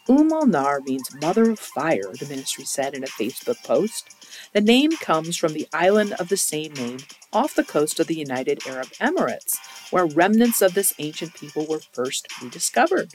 Umm 0.10 0.34
al 0.34 0.48
Nar 0.48 0.82
means 0.82 1.16
mother 1.22 1.52
of 1.52 1.60
fire, 1.60 2.12
the 2.20 2.26
ministry 2.26 2.66
said 2.66 2.96
in 2.96 3.04
a 3.04 3.08
Facebook 3.08 3.64
post. 3.64 4.10
The 4.54 4.62
name 4.62 4.98
comes 4.98 5.38
from 5.38 5.54
the 5.54 5.68
island 5.72 6.14
of 6.14 6.30
the 6.30 6.38
same 6.38 6.74
name 6.74 6.98
off 7.32 7.54
the 7.54 7.64
coast 7.64 8.00
of 8.00 8.08
the 8.08 8.16
United 8.16 8.66
Arab 8.66 8.88
Emirates, 9.00 9.58
where 9.92 10.08
remnants 10.08 10.64
of 10.64 10.74
this 10.74 10.94
ancient 10.98 11.36
people 11.36 11.68
were 11.68 11.82
first 11.94 12.28
rediscovered. 12.42 13.14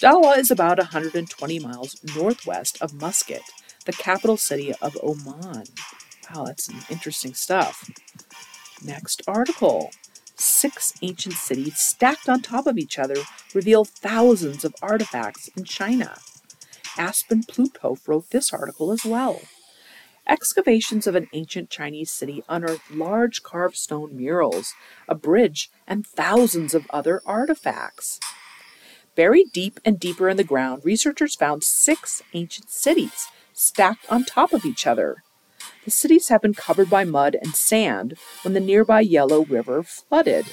Dahwa 0.00 0.38
is 0.38 0.50
about 0.50 0.78
120 0.78 1.60
miles 1.60 2.00
northwest 2.16 2.82
of 2.82 3.00
Muscat, 3.00 3.42
the 3.84 3.92
capital 3.92 4.36
city 4.36 4.74
of 4.82 4.98
Oman. 5.00 5.66
Wow, 6.34 6.46
that's 6.46 6.64
some 6.64 6.84
interesting 6.90 7.34
stuff. 7.34 7.88
Next 8.84 9.22
article. 9.28 9.90
Six 10.38 10.94
ancient 11.02 11.34
cities 11.34 11.78
stacked 11.78 12.28
on 12.28 12.42
top 12.42 12.66
of 12.66 12.78
each 12.78 12.98
other 12.98 13.16
reveal 13.54 13.84
thousands 13.84 14.64
of 14.64 14.74
artifacts 14.80 15.48
in 15.56 15.64
China. 15.64 16.18
Aspen 16.96 17.42
Pflughoeft 17.42 18.06
wrote 18.06 18.30
this 18.30 18.52
article 18.52 18.92
as 18.92 19.04
well. 19.04 19.40
Excavations 20.28 21.06
of 21.06 21.14
an 21.14 21.26
ancient 21.32 21.70
Chinese 21.70 22.10
city 22.10 22.44
unearthed 22.48 22.90
large 22.90 23.42
carved 23.42 23.76
stone 23.76 24.14
murals, 24.14 24.74
a 25.08 25.14
bridge, 25.14 25.70
and 25.86 26.06
thousands 26.06 26.74
of 26.74 26.86
other 26.90 27.20
artifacts. 27.24 28.20
Buried 29.16 29.52
deep 29.52 29.80
and 29.84 29.98
deeper 29.98 30.28
in 30.28 30.36
the 30.36 30.44
ground, 30.44 30.82
researchers 30.84 31.34
found 31.34 31.64
six 31.64 32.22
ancient 32.34 32.70
cities 32.70 33.26
stacked 33.52 34.06
on 34.08 34.24
top 34.24 34.52
of 34.52 34.64
each 34.64 34.86
other. 34.86 35.24
The 35.88 35.92
cities 35.92 36.28
have 36.28 36.42
been 36.42 36.52
covered 36.52 36.90
by 36.90 37.04
mud 37.04 37.34
and 37.40 37.54
sand 37.54 38.18
when 38.42 38.52
the 38.52 38.60
nearby 38.60 39.00
Yellow 39.00 39.46
River 39.46 39.82
flooded. 39.82 40.44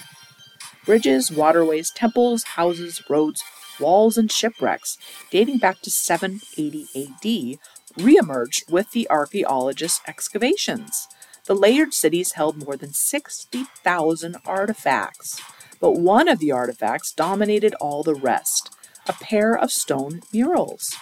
Bridges, 0.86 1.30
waterways, 1.30 1.92
temples, 1.92 2.44
houses, 2.56 3.04
roads, 3.10 3.44
walls, 3.77 4.18
and 4.18 4.32
shipwrecks 4.32 4.98
dating 5.30 5.58
back 5.58 5.82
to 5.82 5.92
780 5.92 6.88
AD 6.96 7.60
reemerged 8.01 8.72
with 8.72 8.92
the 8.92 9.10
archaeologists' 9.10 10.00
excavations. 10.08 11.06
The 11.48 11.54
layered 11.54 11.94
cities 11.94 12.32
held 12.32 12.65
more 12.65 12.77
than 12.77 12.94
60,000 12.94 14.38
artifacts, 14.46 15.42
but 15.82 16.00
one 16.00 16.30
of 16.30 16.39
the 16.39 16.54
artifacts 16.54 17.12
dominated 17.12 17.74
all 17.82 18.04
the 18.04 18.15
rest 18.15 18.74
a 19.06 19.12
pair 19.12 19.54
of 19.54 19.70
stone 19.70 20.22
murals. 20.32 20.96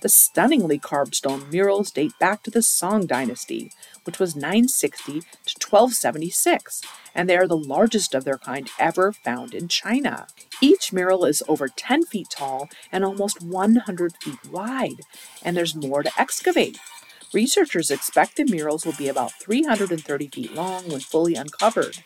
The 0.00 0.08
stunningly 0.08 0.78
carved 0.78 1.16
stone 1.16 1.50
murals 1.50 1.90
date 1.90 2.12
back 2.20 2.44
to 2.44 2.50
the 2.50 2.62
Song 2.62 3.06
dynasty, 3.06 3.72
which 4.04 4.20
was 4.20 4.36
960 4.36 5.12
to 5.12 5.18
1276, 5.58 6.82
and 7.14 7.28
they 7.28 7.36
are 7.36 7.48
the 7.48 7.56
largest 7.56 8.14
of 8.14 8.24
their 8.24 8.38
kind 8.38 8.70
ever 8.78 9.12
found 9.12 9.54
in 9.54 9.66
China. 9.66 10.28
Each 10.60 10.92
mural 10.92 11.24
is 11.24 11.42
over 11.48 11.66
10 11.68 12.04
feet 12.04 12.28
tall 12.30 12.68
and 12.92 13.04
almost 13.04 13.42
100 13.42 14.12
feet 14.22 14.38
wide, 14.50 15.00
and 15.42 15.56
there's 15.56 15.74
more 15.74 16.04
to 16.04 16.20
excavate. 16.20 16.78
Researchers 17.32 17.90
expect 17.90 18.36
the 18.36 18.44
murals 18.44 18.86
will 18.86 18.94
be 18.94 19.08
about 19.08 19.32
330 19.40 20.28
feet 20.28 20.54
long 20.54 20.88
when 20.88 21.00
fully 21.00 21.34
uncovered. 21.34 21.98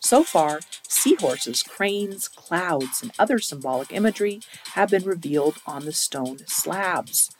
So 0.00 0.24
far, 0.24 0.60
seahorses, 0.88 1.62
cranes, 1.62 2.28
clouds, 2.28 3.02
and 3.02 3.12
other 3.18 3.38
symbolic 3.38 3.92
imagery 3.92 4.40
have 4.72 4.90
been 4.90 5.04
revealed 5.04 5.56
on 5.66 5.84
the 5.84 5.92
stone 5.92 6.38
slabs. 6.46 7.30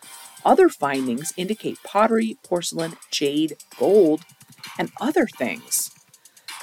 Other 0.44 0.68
findings 0.68 1.32
indicate 1.36 1.82
pottery, 1.82 2.36
porcelain, 2.42 2.96
jade, 3.10 3.56
gold, 3.78 4.22
and 4.78 4.90
other 5.00 5.26
things. 5.38 5.90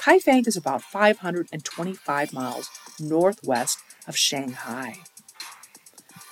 Kaifeng 0.00 0.46
is 0.46 0.56
about 0.56 0.82
525 0.82 2.32
miles 2.32 2.70
northwest 3.00 3.78
of 4.06 4.16
Shanghai. 4.16 4.98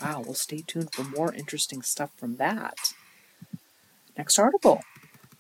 Wow, 0.00 0.22
well, 0.24 0.34
stay 0.34 0.62
tuned 0.66 0.92
for 0.92 1.04
more 1.04 1.34
interesting 1.34 1.82
stuff 1.82 2.10
from 2.16 2.36
that. 2.36 2.76
Next 4.16 4.38
article. 4.38 4.80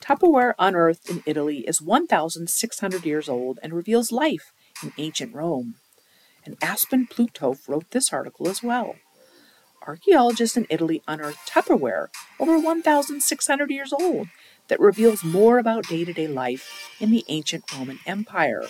Tupperware 0.00 0.54
unearthed 0.58 1.08
in 1.08 1.22
Italy 1.26 1.66
is 1.66 1.80
1,600 1.80 3.04
years 3.06 3.28
old 3.28 3.58
and 3.62 3.72
reveals 3.72 4.12
life 4.12 4.52
in 4.82 4.92
ancient 4.98 5.34
Rome. 5.34 5.76
And 6.44 6.56
Aspen 6.62 7.06
Pflughoeft 7.06 7.68
wrote 7.68 7.90
this 7.90 8.12
article 8.12 8.48
as 8.48 8.62
well. 8.62 8.96
Archaeologists 9.86 10.56
in 10.56 10.66
Italy 10.68 11.02
unearthed 11.08 11.48
Tupperware 11.48 12.08
over 12.38 12.58
1,600 12.58 13.70
years 13.70 13.92
old. 13.92 14.28
that 14.68 14.80
reveals 14.80 15.22
more 15.24 15.58
about 15.58 15.86
day 15.86 16.04
to 16.04 16.12
day 16.12 16.26
life 16.26 16.90
in 17.00 17.10
the 17.10 17.24
ancient 17.28 17.64
Roman 17.72 17.98
Empire. 18.06 18.64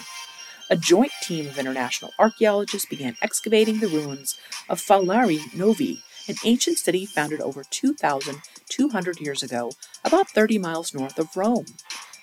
A 0.69 0.77
joint 0.77 1.13
team 1.23 1.47
of 1.47 1.59
international 1.59 2.11
archaeologists 2.19 2.89
began 2.89 3.17
excavating 3.23 3.79
the 3.79 3.89
ruins 3.89 4.37
of 4.69 4.81
Falerii 4.81 5.55
Novi, 5.55 6.03
an 6.29 6.37
ancient 6.45 6.79
city 6.79 7.07
founded 7.07 7.41
over 7.41 7.63
2,200 7.71 9.21
years 9.21 9.43
ago, 9.43 9.71
about 10.05 10.29
30 10.29 10.59
miles 10.59 10.93
north 10.93 11.19
of 11.19 11.37
Rome, 11.37 11.67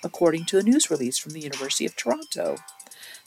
according 0.02 0.44
to 0.46 0.58
a 0.58 0.62
news 0.62 0.90
release 0.90 1.18
from 1.18 1.32
the 1.32 1.40
University 1.40 1.86
of 1.86 1.96
Toronto. 1.96 2.56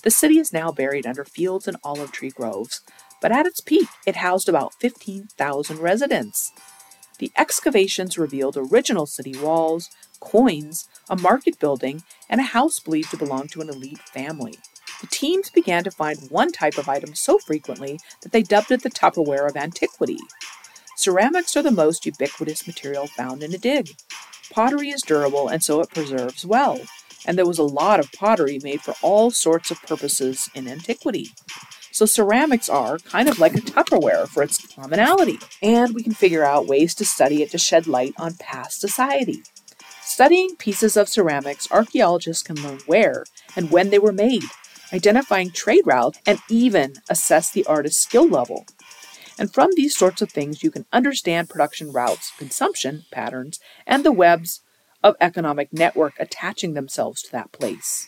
The 0.04 0.12
city 0.12 0.38
is 0.38 0.54
now 0.54 0.72
buried 0.72 1.08
under 1.08 1.26
fields 1.26 1.68
and 1.68 1.78
olive 1.84 2.12
tree 2.12 2.30
groves, 2.30 2.82
but 3.22 3.32
at 3.32 3.46
its 3.46 3.62
peak, 3.62 3.88
it 4.06 4.18
housed 4.18 4.48
about 4.48 4.76
15,000 4.76 5.80
residents. 5.80 6.52
The 7.20 7.32
excavations 7.36 8.18
revealed 8.18 8.58
original 8.58 9.08
city 9.08 9.36
walls, 9.38 9.90
coins, 10.20 10.88
a 11.10 11.16
market 11.16 11.60
building, 11.60 12.04
and 12.30 12.40
a 12.40 12.46
house 12.46 12.80
believed 12.80 13.10
to 13.12 13.18
belong 13.18 13.48
to 13.50 13.62
an 13.62 13.70
elite 13.70 14.00
family. 14.00 14.56
The 15.02 15.08
teams 15.08 15.50
began 15.50 15.84
to 15.84 15.92
find 15.92 16.30
one 16.30 16.52
type 16.52 16.78
of 16.78 16.90
item 16.90 17.16
so 17.16 17.40
frequently 17.40 18.00
that 18.22 18.32
they 18.32 18.44
dubbed 18.44 18.72
it 18.72 18.84
the 18.84 18.90
Tupperware 18.90 19.48
of 19.48 19.58
antiquity. 19.58 20.18
Ceramics 20.98 21.56
are 21.56 21.62
the 21.62 21.70
most 21.70 22.08
ubiquitous 22.08 22.66
material 22.66 23.06
found 23.06 23.44
in 23.44 23.54
a 23.54 23.58
dig. 23.60 23.92
Pottery 24.50 24.90
is 24.90 25.04
durable 25.04 25.48
and 25.48 25.64
so 25.64 25.80
it 25.80 25.92
preserves 25.92 26.44
well, 26.44 26.82
and 27.24 27.38
there 27.38 27.46
was 27.46 27.60
a 27.60 27.64
lot 27.64 28.00
of 28.00 28.12
pottery 28.14 28.60
made 28.64 28.82
for 28.82 28.96
all 29.04 29.30
sorts 29.30 29.70
of 29.70 29.80
purposes 29.84 30.50
in 30.56 30.68
antiquity. 30.68 31.30
So 31.92 32.08
ceramics 32.08 32.68
are 32.68 32.98
kind 32.98 33.30
of 33.30 33.38
like 33.38 33.54
a 33.54 33.62
Tupperware 33.62 34.28
for 34.28 34.42
its 34.42 34.66
commonality, 34.74 35.38
and 35.62 35.94
we 35.94 36.02
can 36.02 36.16
figure 36.16 36.44
out 36.44 36.66
ways 36.66 36.96
to 36.96 37.06
study 37.06 37.44
it 37.44 37.52
to 37.52 37.60
shed 37.60 37.86
light 37.86 38.16
on 38.18 38.34
past 38.34 38.82
society. 38.82 39.44
Studying 40.02 40.56
pieces 40.56 40.98
of 40.98 41.10
ceramics, 41.10 41.72
archaeologists 41.72 42.42
can 42.42 42.56
learn 42.56 42.80
where 42.88 43.24
and 43.56 43.70
when 43.70 43.92
they 43.92 44.00
were 44.00 44.12
made, 44.12 44.46
identifying 44.92 45.52
trade 45.52 45.84
routes, 45.86 46.20
and 46.26 46.40
even 46.50 46.96
assess 47.08 47.52
the 47.52 47.66
artist's 47.68 48.02
skill 48.02 48.28
level. 48.28 48.66
And 49.40 49.54
from 49.54 49.70
these 49.76 49.96
sorts 49.96 50.22
of 50.22 50.32
things, 50.32 50.64
you 50.64 50.72
can 50.72 50.86
understand 50.92 51.50
production 51.50 51.92
routes, 51.92 52.32
consumption 52.38 53.06
patterns, 53.12 53.60
and 53.86 54.04
the 54.04 54.12
webs 54.12 54.62
of 55.04 55.16
economic 55.22 55.72
network 55.72 56.14
attaching 56.20 56.74
themselves 56.74 57.22
to 57.24 57.32
that 57.32 57.52
place. 57.52 58.08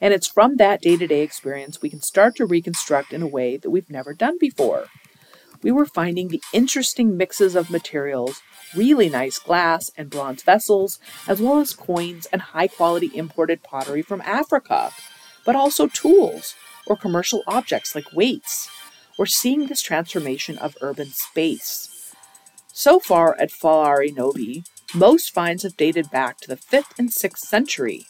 And 0.00 0.14
it's 0.14 0.26
from 0.26 0.56
that 0.56 0.80
day 0.80 0.96
to 0.96 1.06
day 1.06 1.20
experience 1.20 1.82
we 1.82 1.90
can 1.90 2.00
start 2.00 2.34
to 2.36 2.46
reconstruct 2.46 3.12
in 3.12 3.20
a 3.20 3.26
way 3.26 3.56
that 3.58 3.70
we've 3.70 3.90
never 3.90 4.14
done 4.14 4.38
before. 4.38 4.86
We 5.62 5.70
were 5.70 5.84
finding 5.84 6.28
the 6.28 6.42
interesting 6.54 7.18
mixes 7.18 7.54
of 7.54 7.70
materials, 7.70 8.40
really 8.74 9.10
nice 9.10 9.38
glass 9.38 9.90
and 9.98 10.08
bronze 10.08 10.42
vessels, 10.42 10.98
as 11.28 11.42
well 11.42 11.58
as 11.58 11.74
coins 11.74 12.26
and 12.32 12.40
high 12.40 12.68
quality 12.68 13.10
imported 13.14 13.62
pottery 13.62 14.00
from 14.00 14.22
Africa 14.22 14.92
but 15.44 15.56
also 15.56 15.86
tools 15.88 16.54
or 16.86 16.96
commercial 16.96 17.42
objects 17.46 17.94
like 17.94 18.12
weights. 18.12 18.68
We're 19.20 19.26
seeing 19.26 19.66
this 19.66 19.82
transformation 19.82 20.56
of 20.56 20.78
urban 20.80 21.08
space. 21.08 22.14
So 22.68 22.98
far 22.98 23.38
at 23.38 23.50
Falerii 23.50 24.16
Novi, 24.16 24.64
most 24.94 25.34
finds 25.34 25.62
have 25.62 25.76
dated 25.76 26.10
back 26.10 26.38
to 26.38 26.48
the 26.48 26.56
5th 26.56 26.98
and 26.98 27.10
6th 27.10 27.40
century. 27.40 28.06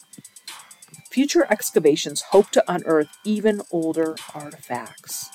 Future 1.10 1.48
excavations 1.50 2.22
hope 2.30 2.50
to 2.50 2.62
unearth 2.68 3.08
even 3.24 3.60
older 3.72 4.14
artifacts. 4.36 5.28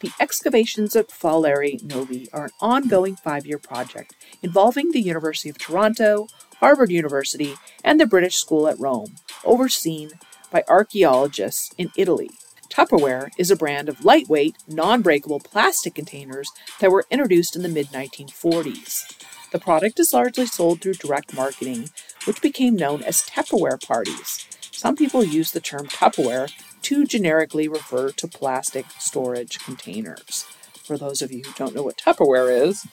The 0.00 0.10
excavations 0.18 0.96
at 0.96 1.10
Falerii 1.10 1.84
Novi 1.84 2.28
are 2.32 2.46
an 2.46 2.50
ongoing 2.60 3.14
five 3.14 3.46
year 3.46 3.60
project 3.60 4.16
involving 4.42 4.90
the 4.90 5.00
University 5.00 5.48
of 5.48 5.58
Toronto, 5.58 6.26
Harvard 6.58 6.90
University, 6.90 7.54
and 7.84 8.00
the 8.00 8.06
British 8.06 8.38
School 8.38 8.66
at 8.66 8.80
Rome, 8.80 9.14
overseen 9.44 10.10
by 10.50 10.64
archaeologists 10.66 11.70
in 11.78 11.92
Italy. 11.96 12.30
Tupperware 12.74 13.30
is 13.38 13.52
a 13.52 13.56
brand 13.56 13.88
of 13.88 14.04
lightweight, 14.04 14.56
non 14.66 15.00
breakable 15.00 15.38
plastic 15.38 15.94
containers 15.94 16.50
that 16.80 16.90
were 16.90 17.06
introduced 17.08 17.54
in 17.54 17.62
the 17.62 17.68
mid 17.68 17.86
1940s. 17.90 19.50
The 19.52 19.60
product 19.60 20.00
is 20.00 20.12
largely 20.12 20.46
sold 20.46 20.80
through 20.80 20.94
direct 20.94 21.32
marketing, 21.32 21.90
which 22.24 22.42
became 22.42 22.74
known 22.74 23.04
as 23.04 23.22
Tupperware 23.22 23.80
parties. 23.80 24.48
Some 24.72 24.96
people 24.96 25.22
use 25.22 25.52
the 25.52 25.60
term 25.60 25.86
Tupperware 25.86 26.52
to 26.82 27.06
generically 27.06 27.68
refer 27.68 28.10
to 28.10 28.26
plastic 28.26 28.86
storage 28.98 29.60
containers. 29.60 30.44
For 30.84 30.98
those 30.98 31.22
of 31.22 31.30
you 31.30 31.44
who 31.44 31.52
don't 31.52 31.76
know 31.76 31.84
what 31.84 31.98
Tupperware 31.98 32.60
is, 32.60 32.88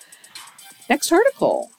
next 0.92 1.12
article. 1.12 1.72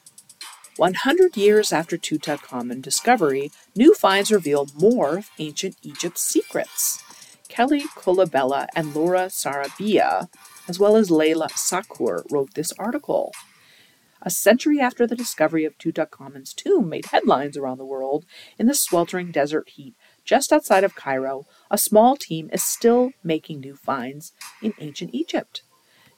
100 0.77 1.37
years 1.37 1.73
after 1.73 1.97
Tutankhamun 1.97 2.83
discovery, 2.83 3.53
new 3.77 3.95
finds 3.95 4.33
reveal 4.33 4.67
more 4.75 5.19
of 5.19 5.31
ancient 5.39 5.77
Egypt's 5.83 6.23
secrets. 6.23 7.05
Kelly 7.53 7.83
Cobiella 7.83 8.67
and 8.75 8.95
Laura 8.95 9.27
Sarabia, 9.27 10.31
as 10.67 10.79
well 10.79 10.97
as 10.97 11.11
Layla 11.11 11.51
Sakur, 11.51 12.25
wrote 12.33 12.55
this 12.55 12.73
article. 12.79 13.31
A 14.23 14.31
century 14.31 14.81
after 14.81 15.07
the 15.07 15.15
discovery 15.15 15.67
of 15.67 15.77
Tutankhamun's 15.77 16.55
tomb 16.55 16.89
made 16.89 17.05
headlines 17.07 17.59
around 17.59 17.77
the 17.77 17.85
world, 17.85 18.25
in 18.59 18.69
the 18.69 18.75
sweltering 18.75 19.31
desert 19.31 19.69
heat 19.69 19.95
just 20.25 20.51
outside 20.51 20.83
of 20.83 20.95
Cairo, 20.95 21.45
a 21.71 21.77
small 21.77 22.17
team 22.17 22.49
is 22.55 22.63
still 22.63 23.11
making 23.23 23.61
new 23.61 23.77
finds 23.77 24.33
in 24.63 24.73
ancient 24.79 25.11
Egypt. 25.13 25.61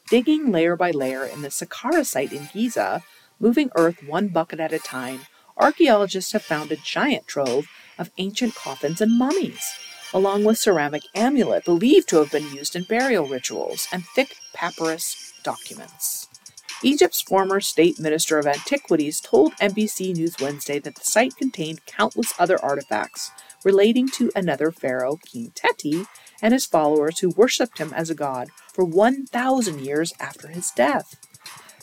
Digging 0.09 0.53
layer 0.53 0.77
by 0.77 0.93
layer 0.93 1.25
in 1.25 1.43
the 1.43 1.49
Saqqara 1.49 2.07
site 2.07 2.33
in 2.33 2.49
Giza, 2.53 3.03
Moving 3.41 3.71
Earth 3.75 4.07
one 4.07 4.29
bucket 4.29 4.61
at 4.61 4.73
a 4.73 4.79
time, 4.79 5.23
archaeologists 5.57 6.31
have 6.31 6.43
found 6.43 6.71
a 6.71 6.77
giant 6.77 7.27
trove 7.27 7.67
of 7.99 8.13
ancient 8.19 8.55
coffins 8.55 9.01
and 9.01 9.19
mummies, 9.19 9.65
along 10.15 10.45
with 10.45 10.57
ceramic 10.57 11.03
amulet 11.15 11.65
believed 11.65 12.09
to 12.09 12.17
have 12.17 12.31
been 12.31 12.51
used 12.55 12.75
in 12.75 12.85
burial 12.85 13.27
rituals 13.27 13.89
and 13.93 14.07
thick 14.15 14.37
papyrus 14.55 15.35
documents. 15.43 16.29
Egypt's 16.83 17.23
former 17.23 17.61
state 17.61 17.99
minister 17.99 18.39
of 18.39 18.47
antiquities 18.47 19.21
told 19.21 19.55
NBC 19.57 20.15
News 20.15 20.37
Wednesday 20.41 20.79
that 20.79 20.95
the 20.95 21.05
site 21.05 21.37
contained 21.37 21.85
countless 21.87 22.33
other 22.39 22.63
artifacts 22.63 23.31
relating 23.65 24.09
to 24.09 24.31
another 24.37 24.71
pharaoh, 24.71 25.19
King 25.25 25.51
Teti, 25.55 26.07
and 26.43 26.53
his 26.53 26.67
followers 26.67 27.21
who 27.21 27.31
worshipped 27.31 27.79
him 27.79 27.93
as 27.95 28.11
a 28.11 28.15
god 28.15 28.49
for 28.73 28.85
1,000 28.85 29.81
years 29.81 30.13
after 30.21 30.49
his 30.49 30.71
death. 30.73 31.17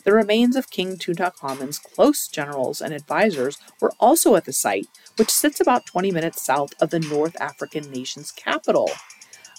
The 0.04 0.12
remains 0.12 0.56
of 0.56 0.70
King 0.70 0.96
Tutankhamun's 0.96 1.78
close 1.78 2.26
generals 2.26 2.80
and 2.80 2.92
advisors 2.92 3.58
were 3.80 3.92
also 4.00 4.34
at 4.34 4.44
the 4.44 4.52
site, 4.52 4.88
which 5.16 5.30
sits 5.30 5.60
about 5.60 5.86
20 5.86 6.10
minutes 6.10 6.44
south 6.44 6.72
of 6.80 6.90
the 6.90 7.00
North 7.00 7.36
African 7.40 7.90
nation's 7.90 8.32
capital. 8.32 8.90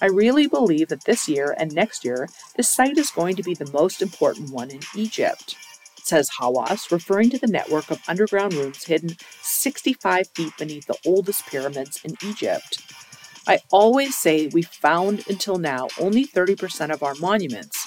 I 0.01 0.07
really 0.07 0.47
believe 0.47 0.89
that 0.89 1.05
this 1.05 1.29
year 1.29 1.55
and 1.57 1.73
next 1.73 2.03
year, 2.03 2.27
this 2.57 2.69
site 2.69 2.97
is 2.97 3.09
going 3.09 3.37
to 3.37 3.43
be 3.43 3.53
the 3.53 3.71
most 3.71 4.01
important 4.01 4.51
one 4.51 4.69
in 4.69 4.81
Egypt, 4.95 5.55
says 6.03 6.31
Hawass, 6.39 6.91
referring 6.91 7.29
to 7.29 7.37
the 7.37 7.47
network 7.47 7.89
of 7.89 8.01
underground 8.07 8.53
rooms 8.53 8.83
hidden 8.83 9.15
65 9.41 10.27
feet 10.35 10.51
beneath 10.57 10.87
the 10.87 10.97
oldest 11.05 11.45
pyramids 11.47 12.01
in 12.03 12.17
Egypt. 12.21 12.83
I 13.47 13.59
always 13.71 14.17
say 14.17 14.47
we 14.47 14.61
found 14.61 15.27
until 15.27 15.57
now 15.57 15.87
only 15.99 16.25
30% 16.25 16.93
of 16.93 17.03
our 17.03 17.15
monuments, 17.15 17.82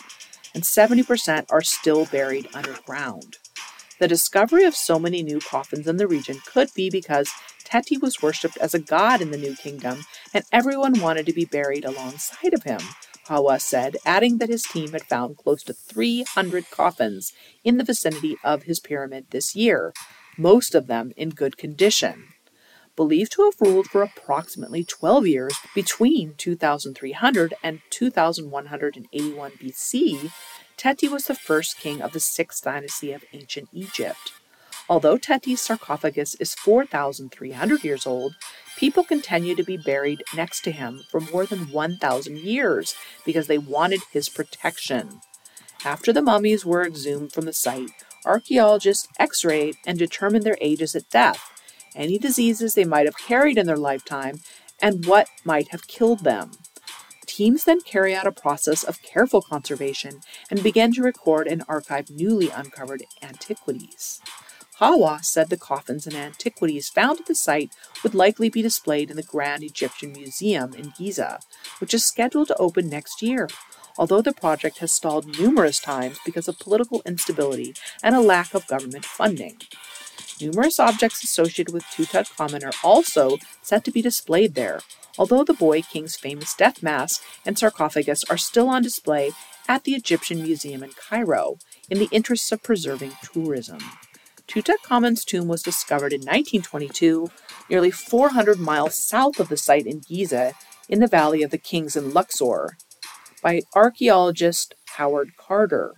and 0.56 0.64
70% 0.64 1.44
are 1.50 1.60
still 1.60 2.06
buried 2.06 2.48
underground. 2.54 3.36
The 4.00 4.08
discovery 4.08 4.64
of 4.64 4.74
so 4.74 4.98
many 4.98 5.22
new 5.22 5.38
coffins 5.38 5.86
in 5.86 5.98
the 5.98 6.08
region 6.08 6.40
could 6.46 6.70
be 6.74 6.88
because 6.88 7.30
Teti 7.62 8.00
was 8.00 8.22
worshipped 8.22 8.56
as 8.56 8.72
a 8.72 8.78
god 8.78 9.20
in 9.20 9.32
the 9.32 9.36
New 9.36 9.54
Kingdom, 9.54 10.06
and 10.32 10.46
everyone 10.50 10.98
wanted 10.98 11.26
to 11.26 11.34
be 11.34 11.44
buried 11.44 11.84
alongside 11.84 12.54
of 12.54 12.62
him, 12.62 12.80
Hawass 13.28 13.60
said, 13.60 13.98
adding 14.06 14.38
that 14.38 14.48
his 14.48 14.62
team 14.62 14.92
had 14.92 15.02
found 15.02 15.36
close 15.36 15.62
to 15.64 15.74
300 15.74 16.70
coffins 16.70 17.34
in 17.62 17.76
the 17.76 17.84
vicinity 17.84 18.38
of 18.42 18.62
his 18.62 18.80
pyramid 18.80 19.26
this 19.32 19.54
year, 19.54 19.92
most 20.38 20.74
of 20.74 20.86
them 20.86 21.12
in 21.18 21.30
good 21.30 21.58
condition 21.58 22.28
believed 22.96 23.32
to 23.32 23.44
have 23.44 23.60
ruled 23.60 23.86
for 23.86 24.02
approximately 24.02 24.82
12 24.82 25.26
years 25.26 25.54
between 25.74 26.34
2300 26.36 27.54
and 27.62 27.80
2181 27.90 29.50
BC, 29.52 30.32
Teti 30.76 31.10
was 31.10 31.26
the 31.26 31.34
first 31.34 31.78
king 31.78 32.02
of 32.02 32.12
the 32.12 32.20
sixth 32.20 32.64
dynasty 32.64 33.12
of 33.12 33.24
ancient 33.32 33.68
Egypt. 33.72 34.32
Although 34.88 35.18
Teti's 35.18 35.60
sarcophagus 35.60 36.36
is 36.36 36.54
4,300 36.54 37.84
years 37.84 38.06
old, 38.06 38.34
people 38.76 39.02
continue 39.02 39.54
to 39.56 39.64
be 39.64 39.76
buried 39.76 40.22
next 40.34 40.62
to 40.62 40.70
him 40.70 41.02
for 41.10 41.20
more 41.20 41.44
than 41.44 41.72
1,000 41.72 42.38
years 42.38 42.94
because 43.24 43.46
they 43.46 43.58
wanted 43.58 44.00
his 44.12 44.28
protection. 44.28 45.20
After 45.84 46.12
the 46.12 46.22
mummies 46.22 46.64
were 46.64 46.86
exhumed 46.86 47.32
from 47.32 47.46
the 47.46 47.52
site, 47.52 47.90
archaeologists 48.24 49.08
x 49.18 49.44
rayed 49.44 49.76
and 49.86 49.98
determined 49.98 50.44
their 50.44 50.58
ages 50.60 50.94
at 50.94 51.10
death 51.10 51.55
any 51.96 52.18
diseases 52.18 52.74
they 52.74 52.84
might 52.84 53.06
have 53.06 53.18
carried 53.18 53.58
in 53.58 53.66
their 53.66 53.76
lifetime, 53.76 54.40
and 54.80 55.06
what 55.06 55.28
might 55.44 55.68
have 55.68 55.88
killed 55.88 56.20
them. 56.20 56.52
Teams 57.26 57.64
then 57.64 57.80
carry 57.80 58.14
out 58.14 58.26
a 58.26 58.32
process 58.32 58.84
of 58.84 59.02
careful 59.02 59.42
conservation 59.42 60.20
and 60.50 60.62
begin 60.62 60.92
to 60.94 61.02
record 61.02 61.48
and 61.48 61.64
archive 61.68 62.08
newly 62.10 62.50
uncovered 62.50 63.02
antiquities. 63.22 64.20
Hawass 64.78 65.24
said 65.24 65.48
the 65.48 65.56
coffins 65.56 66.06
and 66.06 66.14
antiquities 66.14 66.90
found 66.90 67.20
at 67.20 67.26
the 67.26 67.34
site 67.34 67.72
would 68.02 68.14
likely 68.14 68.50
be 68.50 68.60
displayed 68.60 69.10
in 69.10 69.16
the 69.16 69.22
Grand 69.22 69.62
Egyptian 69.62 70.12
Museum 70.12 70.74
in 70.74 70.92
Giza, 70.96 71.40
which 71.78 71.94
is 71.94 72.04
scheduled 72.04 72.48
to 72.48 72.56
open 72.56 72.88
next 72.88 73.22
year, 73.22 73.48
although 73.96 74.20
the 74.20 74.34
project 74.34 74.78
has 74.78 74.92
stalled 74.92 75.38
numerous 75.40 75.80
times 75.80 76.18
because 76.26 76.46
of 76.46 76.58
political 76.58 77.02
instability 77.06 77.74
and 78.02 78.14
a 78.14 78.20
lack 78.20 78.52
of 78.52 78.66
government 78.66 79.04
funding. 79.06 79.56
Numerous 80.40 80.78
objects 80.78 81.24
associated 81.24 81.72
with 81.72 81.84
Tutankhamun 81.84 82.64
are 82.64 82.86
also 82.86 83.38
set 83.62 83.84
to 83.84 83.90
be 83.90 84.02
displayed 84.02 84.54
there, 84.54 84.80
although 85.18 85.44
the 85.44 85.54
boy 85.54 85.80
king's 85.80 86.16
famous 86.16 86.54
death 86.54 86.82
mask 86.82 87.22
and 87.46 87.58
sarcophagus 87.58 88.22
are 88.28 88.36
still 88.36 88.68
on 88.68 88.82
display 88.82 89.30
at 89.66 89.84
the 89.84 89.92
Egyptian 89.94 90.42
Museum 90.42 90.82
in 90.82 90.90
Cairo 90.90 91.56
in 91.88 91.98
the 91.98 92.08
interests 92.10 92.52
of 92.52 92.62
preserving 92.62 93.12
tourism. 93.22 93.78
Tutankhamun's 94.46 95.24
tomb 95.24 95.48
was 95.48 95.62
discovered 95.62 96.12
in 96.12 96.20
1922, 96.20 97.30
nearly 97.68 97.90
400 97.90 98.58
miles 98.58 98.96
south 98.96 99.40
of 99.40 99.48
the 99.48 99.56
site 99.56 99.86
in 99.86 100.00
Giza, 100.00 100.52
in 100.88 101.00
the 101.00 101.08
Valley 101.08 101.42
of 101.42 101.50
the 101.50 101.58
Kings 101.58 101.96
in 101.96 102.12
Luxor, 102.12 102.76
by 103.42 103.62
archaeologist 103.74 104.74
Howard 104.96 105.30
Carter. 105.36 105.94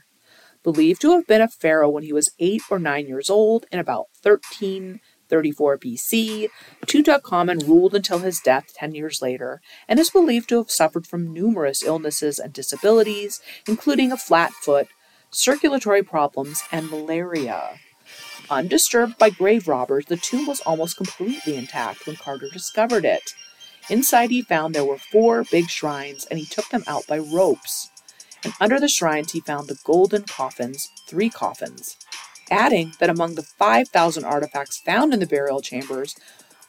Believed 0.68 1.00
to 1.00 1.12
have 1.12 1.26
been 1.26 1.40
a 1.40 1.48
pharaoh 1.48 1.88
when 1.88 2.02
he 2.02 2.12
was 2.12 2.34
eight 2.38 2.60
or 2.70 2.78
nine 2.78 3.06
years 3.06 3.30
old 3.30 3.64
in 3.72 3.78
about 3.78 4.08
1334 4.20 5.78
BC, 5.78 6.48
Tutankhamun 6.84 7.66
ruled 7.66 7.94
until 7.94 8.18
his 8.18 8.38
death 8.38 8.74
10 8.74 8.94
years 8.94 9.22
later 9.22 9.62
and 9.88 9.98
is 9.98 10.10
believed 10.10 10.50
to 10.50 10.58
have 10.58 10.70
suffered 10.70 11.06
from 11.06 11.32
numerous 11.32 11.82
illnesses 11.82 12.38
and 12.38 12.52
disabilities, 12.52 13.40
including 13.66 14.12
a 14.12 14.18
flat 14.18 14.52
foot, 14.52 14.88
circulatory 15.30 16.02
problems, 16.02 16.62
and 16.70 16.90
malaria. 16.90 17.78
Undisturbed 18.50 19.16
by 19.16 19.30
grave 19.30 19.68
robbers, 19.68 20.04
the 20.04 20.18
tomb 20.18 20.46
was 20.46 20.60
almost 20.66 20.98
completely 20.98 21.56
intact 21.56 22.06
when 22.06 22.16
Carter 22.16 22.50
discovered 22.52 23.06
it. 23.06 23.32
Inside, 23.88 24.28
he 24.28 24.42
found 24.42 24.74
there 24.74 24.84
were 24.84 24.98
four 24.98 25.44
big 25.44 25.70
shrines, 25.70 26.26
and 26.26 26.38
he 26.38 26.44
took 26.44 26.68
them 26.68 26.84
out 26.86 27.06
by 27.06 27.16
ropes. 27.16 27.88
And 28.44 28.52
under 28.60 28.78
the 28.78 28.88
shrines, 28.88 29.32
he 29.32 29.40
found 29.40 29.68
the 29.68 29.78
golden 29.84 30.22
coffins, 30.24 30.90
three 31.06 31.28
coffins, 31.28 31.96
adding 32.50 32.92
that 32.98 33.10
among 33.10 33.34
the 33.34 33.42
5,000 33.42 34.24
artifacts 34.24 34.78
found 34.78 35.12
in 35.12 35.20
the 35.20 35.26
burial 35.26 35.60
chambers 35.60 36.14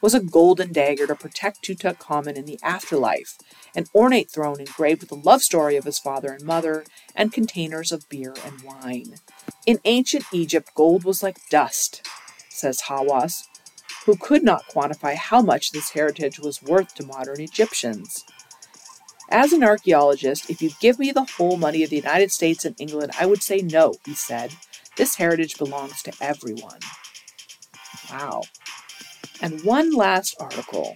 was 0.02 0.14
a 0.14 0.20
golden 0.20 0.72
dagger 0.72 1.06
to 1.08 1.16
protect 1.16 1.62
Tutankhamun 1.62 2.36
in 2.36 2.46
the 2.46 2.60
afterlife, 2.64 3.38
an 3.76 3.86
ornate 3.94 4.32
throne 4.32 4.60
engraved 4.60 5.02
with 5.02 5.10
the 5.10 5.16
love 5.16 5.42
story 5.42 5.76
of 5.76 5.84
his 5.84 6.00
father 6.00 6.32
and 6.32 6.44
mother, 6.44 6.86
and 7.16 7.34
containers 7.34 7.92
of 7.92 8.08
beer 8.10 8.34
and 8.46 8.62
wine. 8.62 9.16
In 9.66 9.80
ancient 9.86 10.26
Egypt, 10.32 10.72
gold 10.74 11.04
was 11.04 11.22
like 11.22 11.50
dust, 11.50 12.08
says 12.50 12.84
Hawass, 12.88 13.44
who 14.06 14.16
could 14.16 14.44
not 14.44 14.68
quantify 14.68 15.16
how 15.16 15.42
much 15.42 15.72
this 15.72 15.92
heritage 15.92 16.40
was 16.40 16.64
worth 16.64 16.96
to 16.96 17.06
modern 17.06 17.42
Egyptians. 17.42 18.24
As 19.32 19.54
an 19.54 19.63
archaeologist, 19.63 20.50
if 20.50 20.60
you 20.60 20.72
give 20.82 20.98
me 20.98 21.12
the 21.12 21.28
whole 21.38 21.56
money 21.56 21.84
of 21.84 21.92
the 21.92 21.98
United 21.98 22.32
States 22.32 22.65
and 22.65 22.76
England, 22.80 23.12
I 23.20 23.28
would 23.28 23.44
say 23.44 23.62
no, 23.62 23.94
he 24.04 24.15
said. 24.15 24.54
This 24.98 25.13
heritage 25.15 25.56
belongs 25.58 26.02
to 26.04 26.13
everyone. 26.20 26.80
Wow. 28.12 28.42
And 29.39 29.63
one 29.63 29.94
last 29.94 30.36
article. 30.39 30.96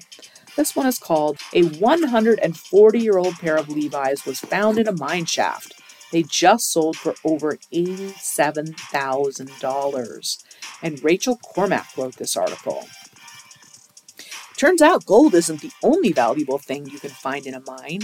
This 0.55 0.75
one 0.75 0.87
is 0.87 0.97
called 0.97 1.37
A 1.53 1.61
140 1.63 2.99
year 2.99 3.19
old 3.19 3.35
pair 3.35 3.55
of 3.55 3.69
Levi's 3.69 4.25
was 4.25 4.39
found 4.39 4.79
in 4.79 4.87
a 4.87 4.91
mine 4.91 5.25
shaft. 5.25 5.79
They 6.11 6.23
just 6.23 6.71
sold 6.71 6.97
for 6.97 7.13
over 7.23 7.57
$87,000. 7.73 10.43
And 10.81 11.03
Rachel 11.03 11.37
Cormack 11.37 11.95
wrote 11.97 12.15
this 12.17 12.35
article. 12.35 12.87
Turns 14.63 14.81
out 14.81 15.05
gold 15.05 15.35
isn't 15.35 15.59
the 15.59 15.73
only 15.83 16.13
valuable 16.13 16.57
thing 16.57 16.85
you 16.85 16.97
can 16.97 17.09
find 17.09 17.45
in 17.45 17.53
a 17.53 17.61
mine. 17.67 17.99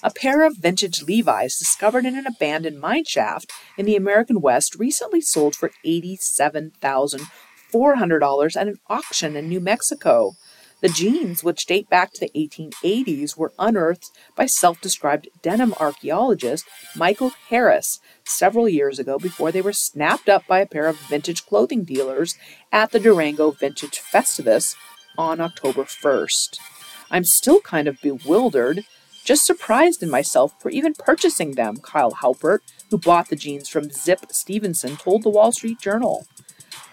A 0.00 0.12
pair 0.12 0.46
of 0.46 0.56
vintage 0.56 1.02
Levi's 1.02 1.58
discovered 1.58 2.06
in 2.06 2.16
an 2.16 2.24
abandoned 2.24 2.78
mine 2.78 3.02
shaft 3.04 3.50
in 3.76 3.84
the 3.84 3.96
American 3.96 4.40
West 4.40 4.76
recently 4.76 5.20
sold 5.20 5.56
for 5.56 5.72
$87,400 5.84 8.56
at 8.56 8.68
an 8.68 8.78
auction 8.86 9.34
in 9.34 9.48
New 9.48 9.58
Mexico. 9.58 10.36
The 10.82 10.88
jeans, 10.88 11.42
which 11.42 11.66
date 11.66 11.90
back 11.90 12.12
to 12.12 12.20
the 12.20 12.30
1880s, 12.36 13.36
were 13.36 13.52
unearthed 13.58 14.12
by 14.36 14.46
self 14.46 14.80
described 14.80 15.26
denim 15.42 15.74
archaeologist 15.80 16.64
Michael 16.94 17.32
Harris 17.48 17.98
several 18.24 18.68
years 18.68 19.00
ago 19.00 19.18
before 19.18 19.50
they 19.50 19.62
were 19.62 19.72
snapped 19.72 20.28
up 20.28 20.46
by 20.46 20.60
a 20.60 20.66
pair 20.66 20.86
of 20.86 21.00
vintage 21.08 21.44
clothing 21.44 21.82
dealers 21.82 22.36
at 22.70 22.92
the 22.92 23.00
Durango 23.00 23.50
Vintage 23.50 23.98
Festivus 23.98 24.76
on 25.16 25.40
October 25.40 25.84
1st. 25.84 26.58
I'm 27.10 27.24
still 27.24 27.60
kind 27.60 27.88
of 27.88 28.00
bewildered, 28.00 28.84
just 29.24 29.46
surprised 29.46 30.02
in 30.02 30.10
myself 30.10 30.54
for 30.60 30.70
even 30.70 30.94
purchasing 30.94 31.52
them, 31.52 31.76
Kyle 31.76 32.12
Haupert, 32.12 32.62
who 32.90 32.98
bought 32.98 33.28
the 33.28 33.36
jeans 33.36 33.68
from 33.68 33.90
Zip 33.90 34.26
Stevenson, 34.30 34.96
told 34.96 35.22
the 35.22 35.30
Wall 35.30 35.52
Street 35.52 35.80
Journal. 35.80 36.26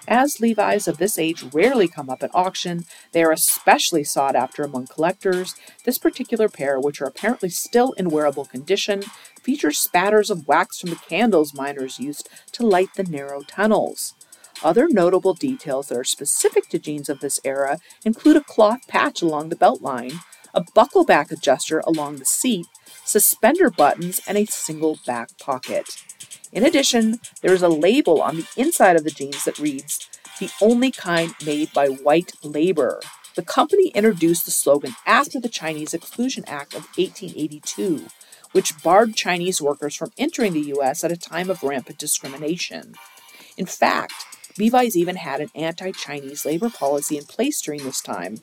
As 0.07 0.39
Levi's 0.39 0.88
of 0.88 0.97
this 0.97 1.19
age 1.19 1.43
rarely 1.53 1.88
come 1.88 2.10
up 2.10 2.23
at 2.23 2.34
auction, 2.34 2.86
they 3.12 3.23
are 3.23 3.31
especially 3.31 4.03
sought 4.03 4.36
after 4.36 4.63
among 4.63 4.88
collectors. 4.88 5.55
This 5.86 5.97
particular 5.97 6.49
pair, 6.49 6.79
which 6.79 7.01
are 7.01 7.05
apparently 7.05 7.49
still 7.49 7.91
in 7.93 8.10
wearable 8.10 8.45
condition, 8.45 9.03
features 9.41 9.77
spatters 9.77 10.29
of 10.29 10.47
wax 10.47 10.79
from 10.79 10.89
the 10.89 10.95
candles 10.95 11.53
miners 11.53 11.99
used 11.99 12.29
to 12.53 12.65
light 12.65 12.89
the 12.95 13.03
narrow 13.03 13.41
tunnels. 13.41 14.15
Other 14.63 14.88
notable 14.88 15.34
details 15.34 15.88
that 15.88 15.97
are 15.97 16.04
specific 16.04 16.69
to 16.69 16.80
jeans 16.80 17.10
of 17.10 17.19
this 17.19 17.39
era 17.43 17.80
include 18.06 18.38
a 18.38 18.43
cloth 18.43 18.88
patch 18.88 19.21
along 19.21 19.50
the 19.50 19.56
belt 19.56 19.82
line, 19.82 20.19
a 20.54 20.63
buckle 20.76 21.04
back 21.04 21.32
adjuster 21.32 21.80
along 21.80 22.17
the 22.17 22.26
seat, 22.26 22.67
suspender 23.04 23.69
buttons, 23.71 24.21
and 24.28 24.38
a 24.38 24.45
single 24.45 25.00
back 25.06 25.38
pocket. 25.39 25.86
In 26.52 26.63
addition, 26.63 27.19
there 27.41 27.54
is 27.54 27.63
a 27.63 27.69
label 27.69 28.21
on 28.21 28.36
the 28.38 28.47
inside 28.56 28.95
of 28.95 29.04
the 29.04 29.10
jeans 29.10 29.45
that 29.45 29.58
reads, 29.58 30.10
the 30.39 30.52
only 30.62 30.91
kind 30.91 31.34
made 31.45 31.71
by 31.74 31.88
white 31.88 32.34
labor. 32.43 33.00
The 33.36 33.43
company 33.43 33.88
introduced 33.89 34.45
the 34.45 34.52
slogan 34.52 34.95
after 35.06 35.39
the 35.39 35.50
Chinese 35.50 35.93
Exclusion 35.93 36.43
Act 36.47 36.74
of 36.74 36.86
1882, 36.97 38.08
which 38.52 38.84
barred 38.84 39.15
Chinese 39.15 39.62
workers 39.62 39.95
from 39.95 40.12
entering 40.17 40.54
the 40.54 40.67
U.S. 40.76 41.04
at 41.04 41.12
a 41.12 41.17
time 41.17 41.50
of 41.50 41.63
rampant 41.63 41.97
discrimination. 41.97 42.95
In 43.56 43.65
fact, 43.65 44.13
Levi's 44.57 44.97
even 44.97 45.15
had 45.15 45.41
an 45.41 45.49
anti 45.55 45.91
Chinese 45.91 46.45
labor 46.45 46.69
policy 46.69 47.17
in 47.17 47.25
place 47.25 47.61
during 47.61 47.83
this 47.83 48.01
time. 48.01 48.39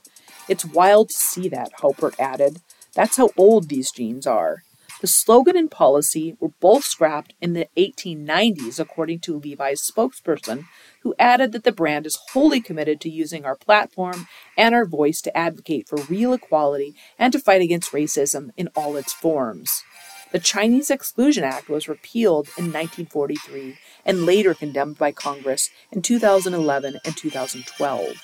It's 0.49 0.65
wild 0.65 1.11
to 1.11 1.15
see 1.15 1.49
that, 1.49 1.73
Haupert 1.81 2.19
added. 2.19 2.61
That's 2.95 3.17
how 3.17 3.31
old 3.37 3.69
these 3.69 3.91
jeans 3.91 4.27
are. 4.27 4.63
The 5.01 5.07
slogan 5.07 5.57
and 5.57 5.71
policy 5.71 6.37
were 6.41 6.51
both 6.61 6.83
scrapped 6.83 7.33
in 7.41 7.53
the 7.53 7.69
1890s, 7.77 8.81
according 8.81 9.21
to 9.21 9.39
Levi's 9.39 9.89
spokesperson, 9.89 10.65
who 11.03 11.15
added 11.21 11.53
that 11.53 11.63
the 11.63 11.71
brand 11.71 12.05
is 12.05 12.19
wholly 12.33 12.61
committed 12.61 13.01
to 13.03 13.11
using 13.11 13.45
our 13.45 13.55
platform 13.55 14.27
and 14.57 14.75
our 14.75 14.85
voice 14.85 15.21
to 15.21 15.37
advocate 15.37 15.89
for 15.89 15.99
real 16.09 16.33
equality 16.33 16.97
and 17.17 17.33
to 17.33 17.39
fight 17.39 17.63
against 17.63 17.93
racism 17.93 18.51
in 18.57 18.69
all 18.75 18.97
its 18.97 19.13
forms. 19.13 19.85
The 20.33 20.41
Chinese 20.41 20.91
Exclusion 20.91 21.45
Act 21.45 21.69
was 21.69 21.89
repealed 21.89 22.49
in 22.59 22.65
1943 22.65 23.79
and 24.09 24.25
later 24.25 24.55
condemned 24.55 24.99
by 24.99 25.13
Congress 25.13 25.69
in 25.93 26.01
2011 26.01 26.99
and 27.05 27.17
2012. 27.17 28.23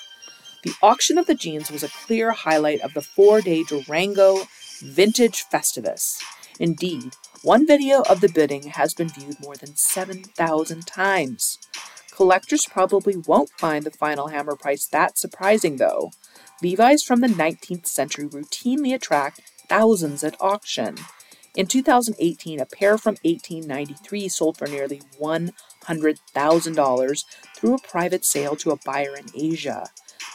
The 0.63 0.73
auction 0.81 1.19
of 1.19 1.27
the 1.27 1.35
jeans 1.35 1.69
was 1.69 1.83
a 1.83 1.89
clear 1.89 2.31
highlight 2.31 2.81
of 2.81 2.95
the 2.95 3.03
four 3.03 3.39
day 3.39 3.63
Durango 3.63 4.47
Vintage 4.81 5.45
Festivus. 5.45 6.19
Indeed, 6.59 7.13
one 7.43 7.67
video 7.67 8.01
of 8.09 8.19
the 8.19 8.29
bidding 8.29 8.63
has 8.69 8.95
been 8.95 9.09
viewed 9.09 9.39
more 9.39 9.55
than 9.55 9.75
7,000 9.75 10.87
times. 10.87 11.59
Collectors 12.11 12.65
probably 12.65 13.15
won't 13.15 13.51
find 13.59 13.83
the 13.83 13.91
final 13.91 14.29
hammer 14.29 14.55
price 14.55 14.87
that 14.87 15.19
surprising, 15.19 15.77
though. 15.77 16.11
Levi's 16.63 17.03
from 17.03 17.19
the 17.19 17.27
19th 17.27 17.85
century 17.85 18.25
routinely 18.25 18.95
attract 18.95 19.41
thousands 19.69 20.23
at 20.23 20.41
auction. 20.41 20.95
In 21.55 21.67
2018, 21.67 22.59
a 22.59 22.65
pair 22.65 22.97
from 22.97 23.15
1893 23.23 24.27
sold 24.27 24.57
for 24.57 24.67
nearly 24.67 25.01
$100,000 25.87 27.25
through 27.55 27.75
a 27.75 27.87
private 27.87 28.25
sale 28.25 28.55
to 28.57 28.71
a 28.71 28.79
buyer 28.85 29.15
in 29.15 29.25
Asia. 29.35 29.87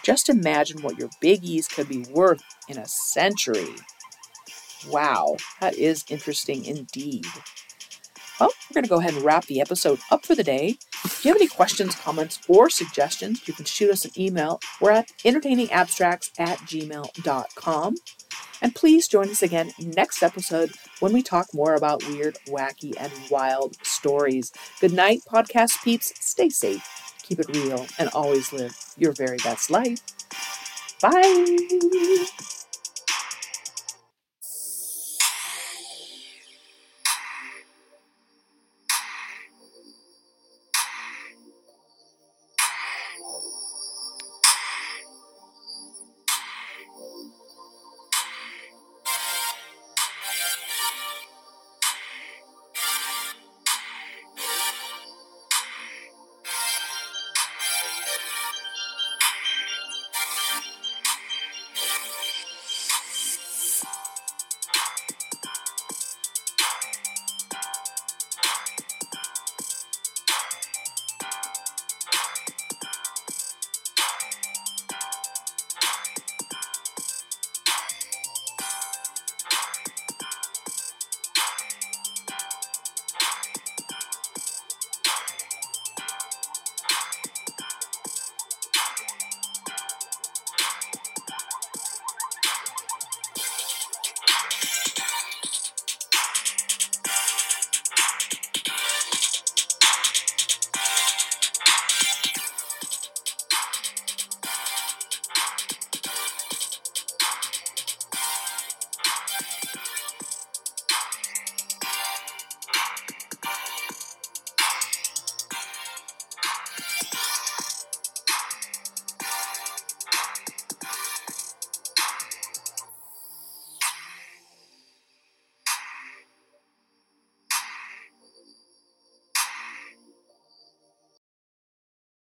Just 0.03 0.29
imagine 0.29 0.83
what 0.83 0.99
your 0.99 1.11
biggies 1.23 1.69
could 1.69 1.89
be 1.89 2.05
worth 2.11 2.43
in 2.69 2.79
a 2.79 2.87
century. 2.87 3.75
Wow, 4.89 5.37
that 5.61 5.77
is 5.77 6.05
interesting 6.09 6.65
indeed. 6.65 7.27
Well, 8.41 8.51
we're 8.69 8.75
going 8.75 8.85
to 8.85 8.89
go 8.89 8.99
ahead 8.99 9.15
and 9.15 9.23
wrap 9.23 9.45
the 9.47 9.61
episode 9.61 10.01
up 10.11 10.25
for 10.25 10.35
the 10.35 10.43
day. 10.43 10.79
If 11.05 11.25
you 11.25 11.31
have 11.31 11.41
any 11.41 11.49
questions, 11.49 11.95
comments, 11.95 12.41
or 12.49 12.71
suggestions, 12.71 13.47
you 13.47 13.55
can 13.55 13.67
shoot 13.67 13.91
us 13.91 14.05
an 14.05 14.13
email. 14.19 14.61
We're 14.81 14.93
at 14.93 15.09
entertainingabstracts 15.25 16.33
at 16.39 16.59
gmail.com. 16.59 17.95
And 18.63 18.75
please 18.75 19.09
join 19.09 19.31
us 19.31 19.43
again 19.43 19.73
next 19.79 20.23
episode 20.23 20.73
when 21.01 21.13
we 21.13 21.23
talk 21.23 21.49
more 21.55 21.75
about 21.75 22.07
weird, 22.09 22.39
wacky, 22.47 22.95
and 22.99 23.13
wild 23.31 23.77
stories. 23.85 24.53
Good 24.81 24.93
night, 24.93 25.21
podcast 25.31 25.83
peeps. 25.85 26.13
Stay 26.19 26.49
safe 26.49 27.11
keep 27.31 27.39
it 27.39 27.49
real, 27.57 27.87
and 27.99 28.09
always 28.11 28.53
live 28.53 28.77
your 28.99 29.13
very 29.13 29.39
best 29.39 29.71
life. 29.71 30.01
Bye. 31.01 32.27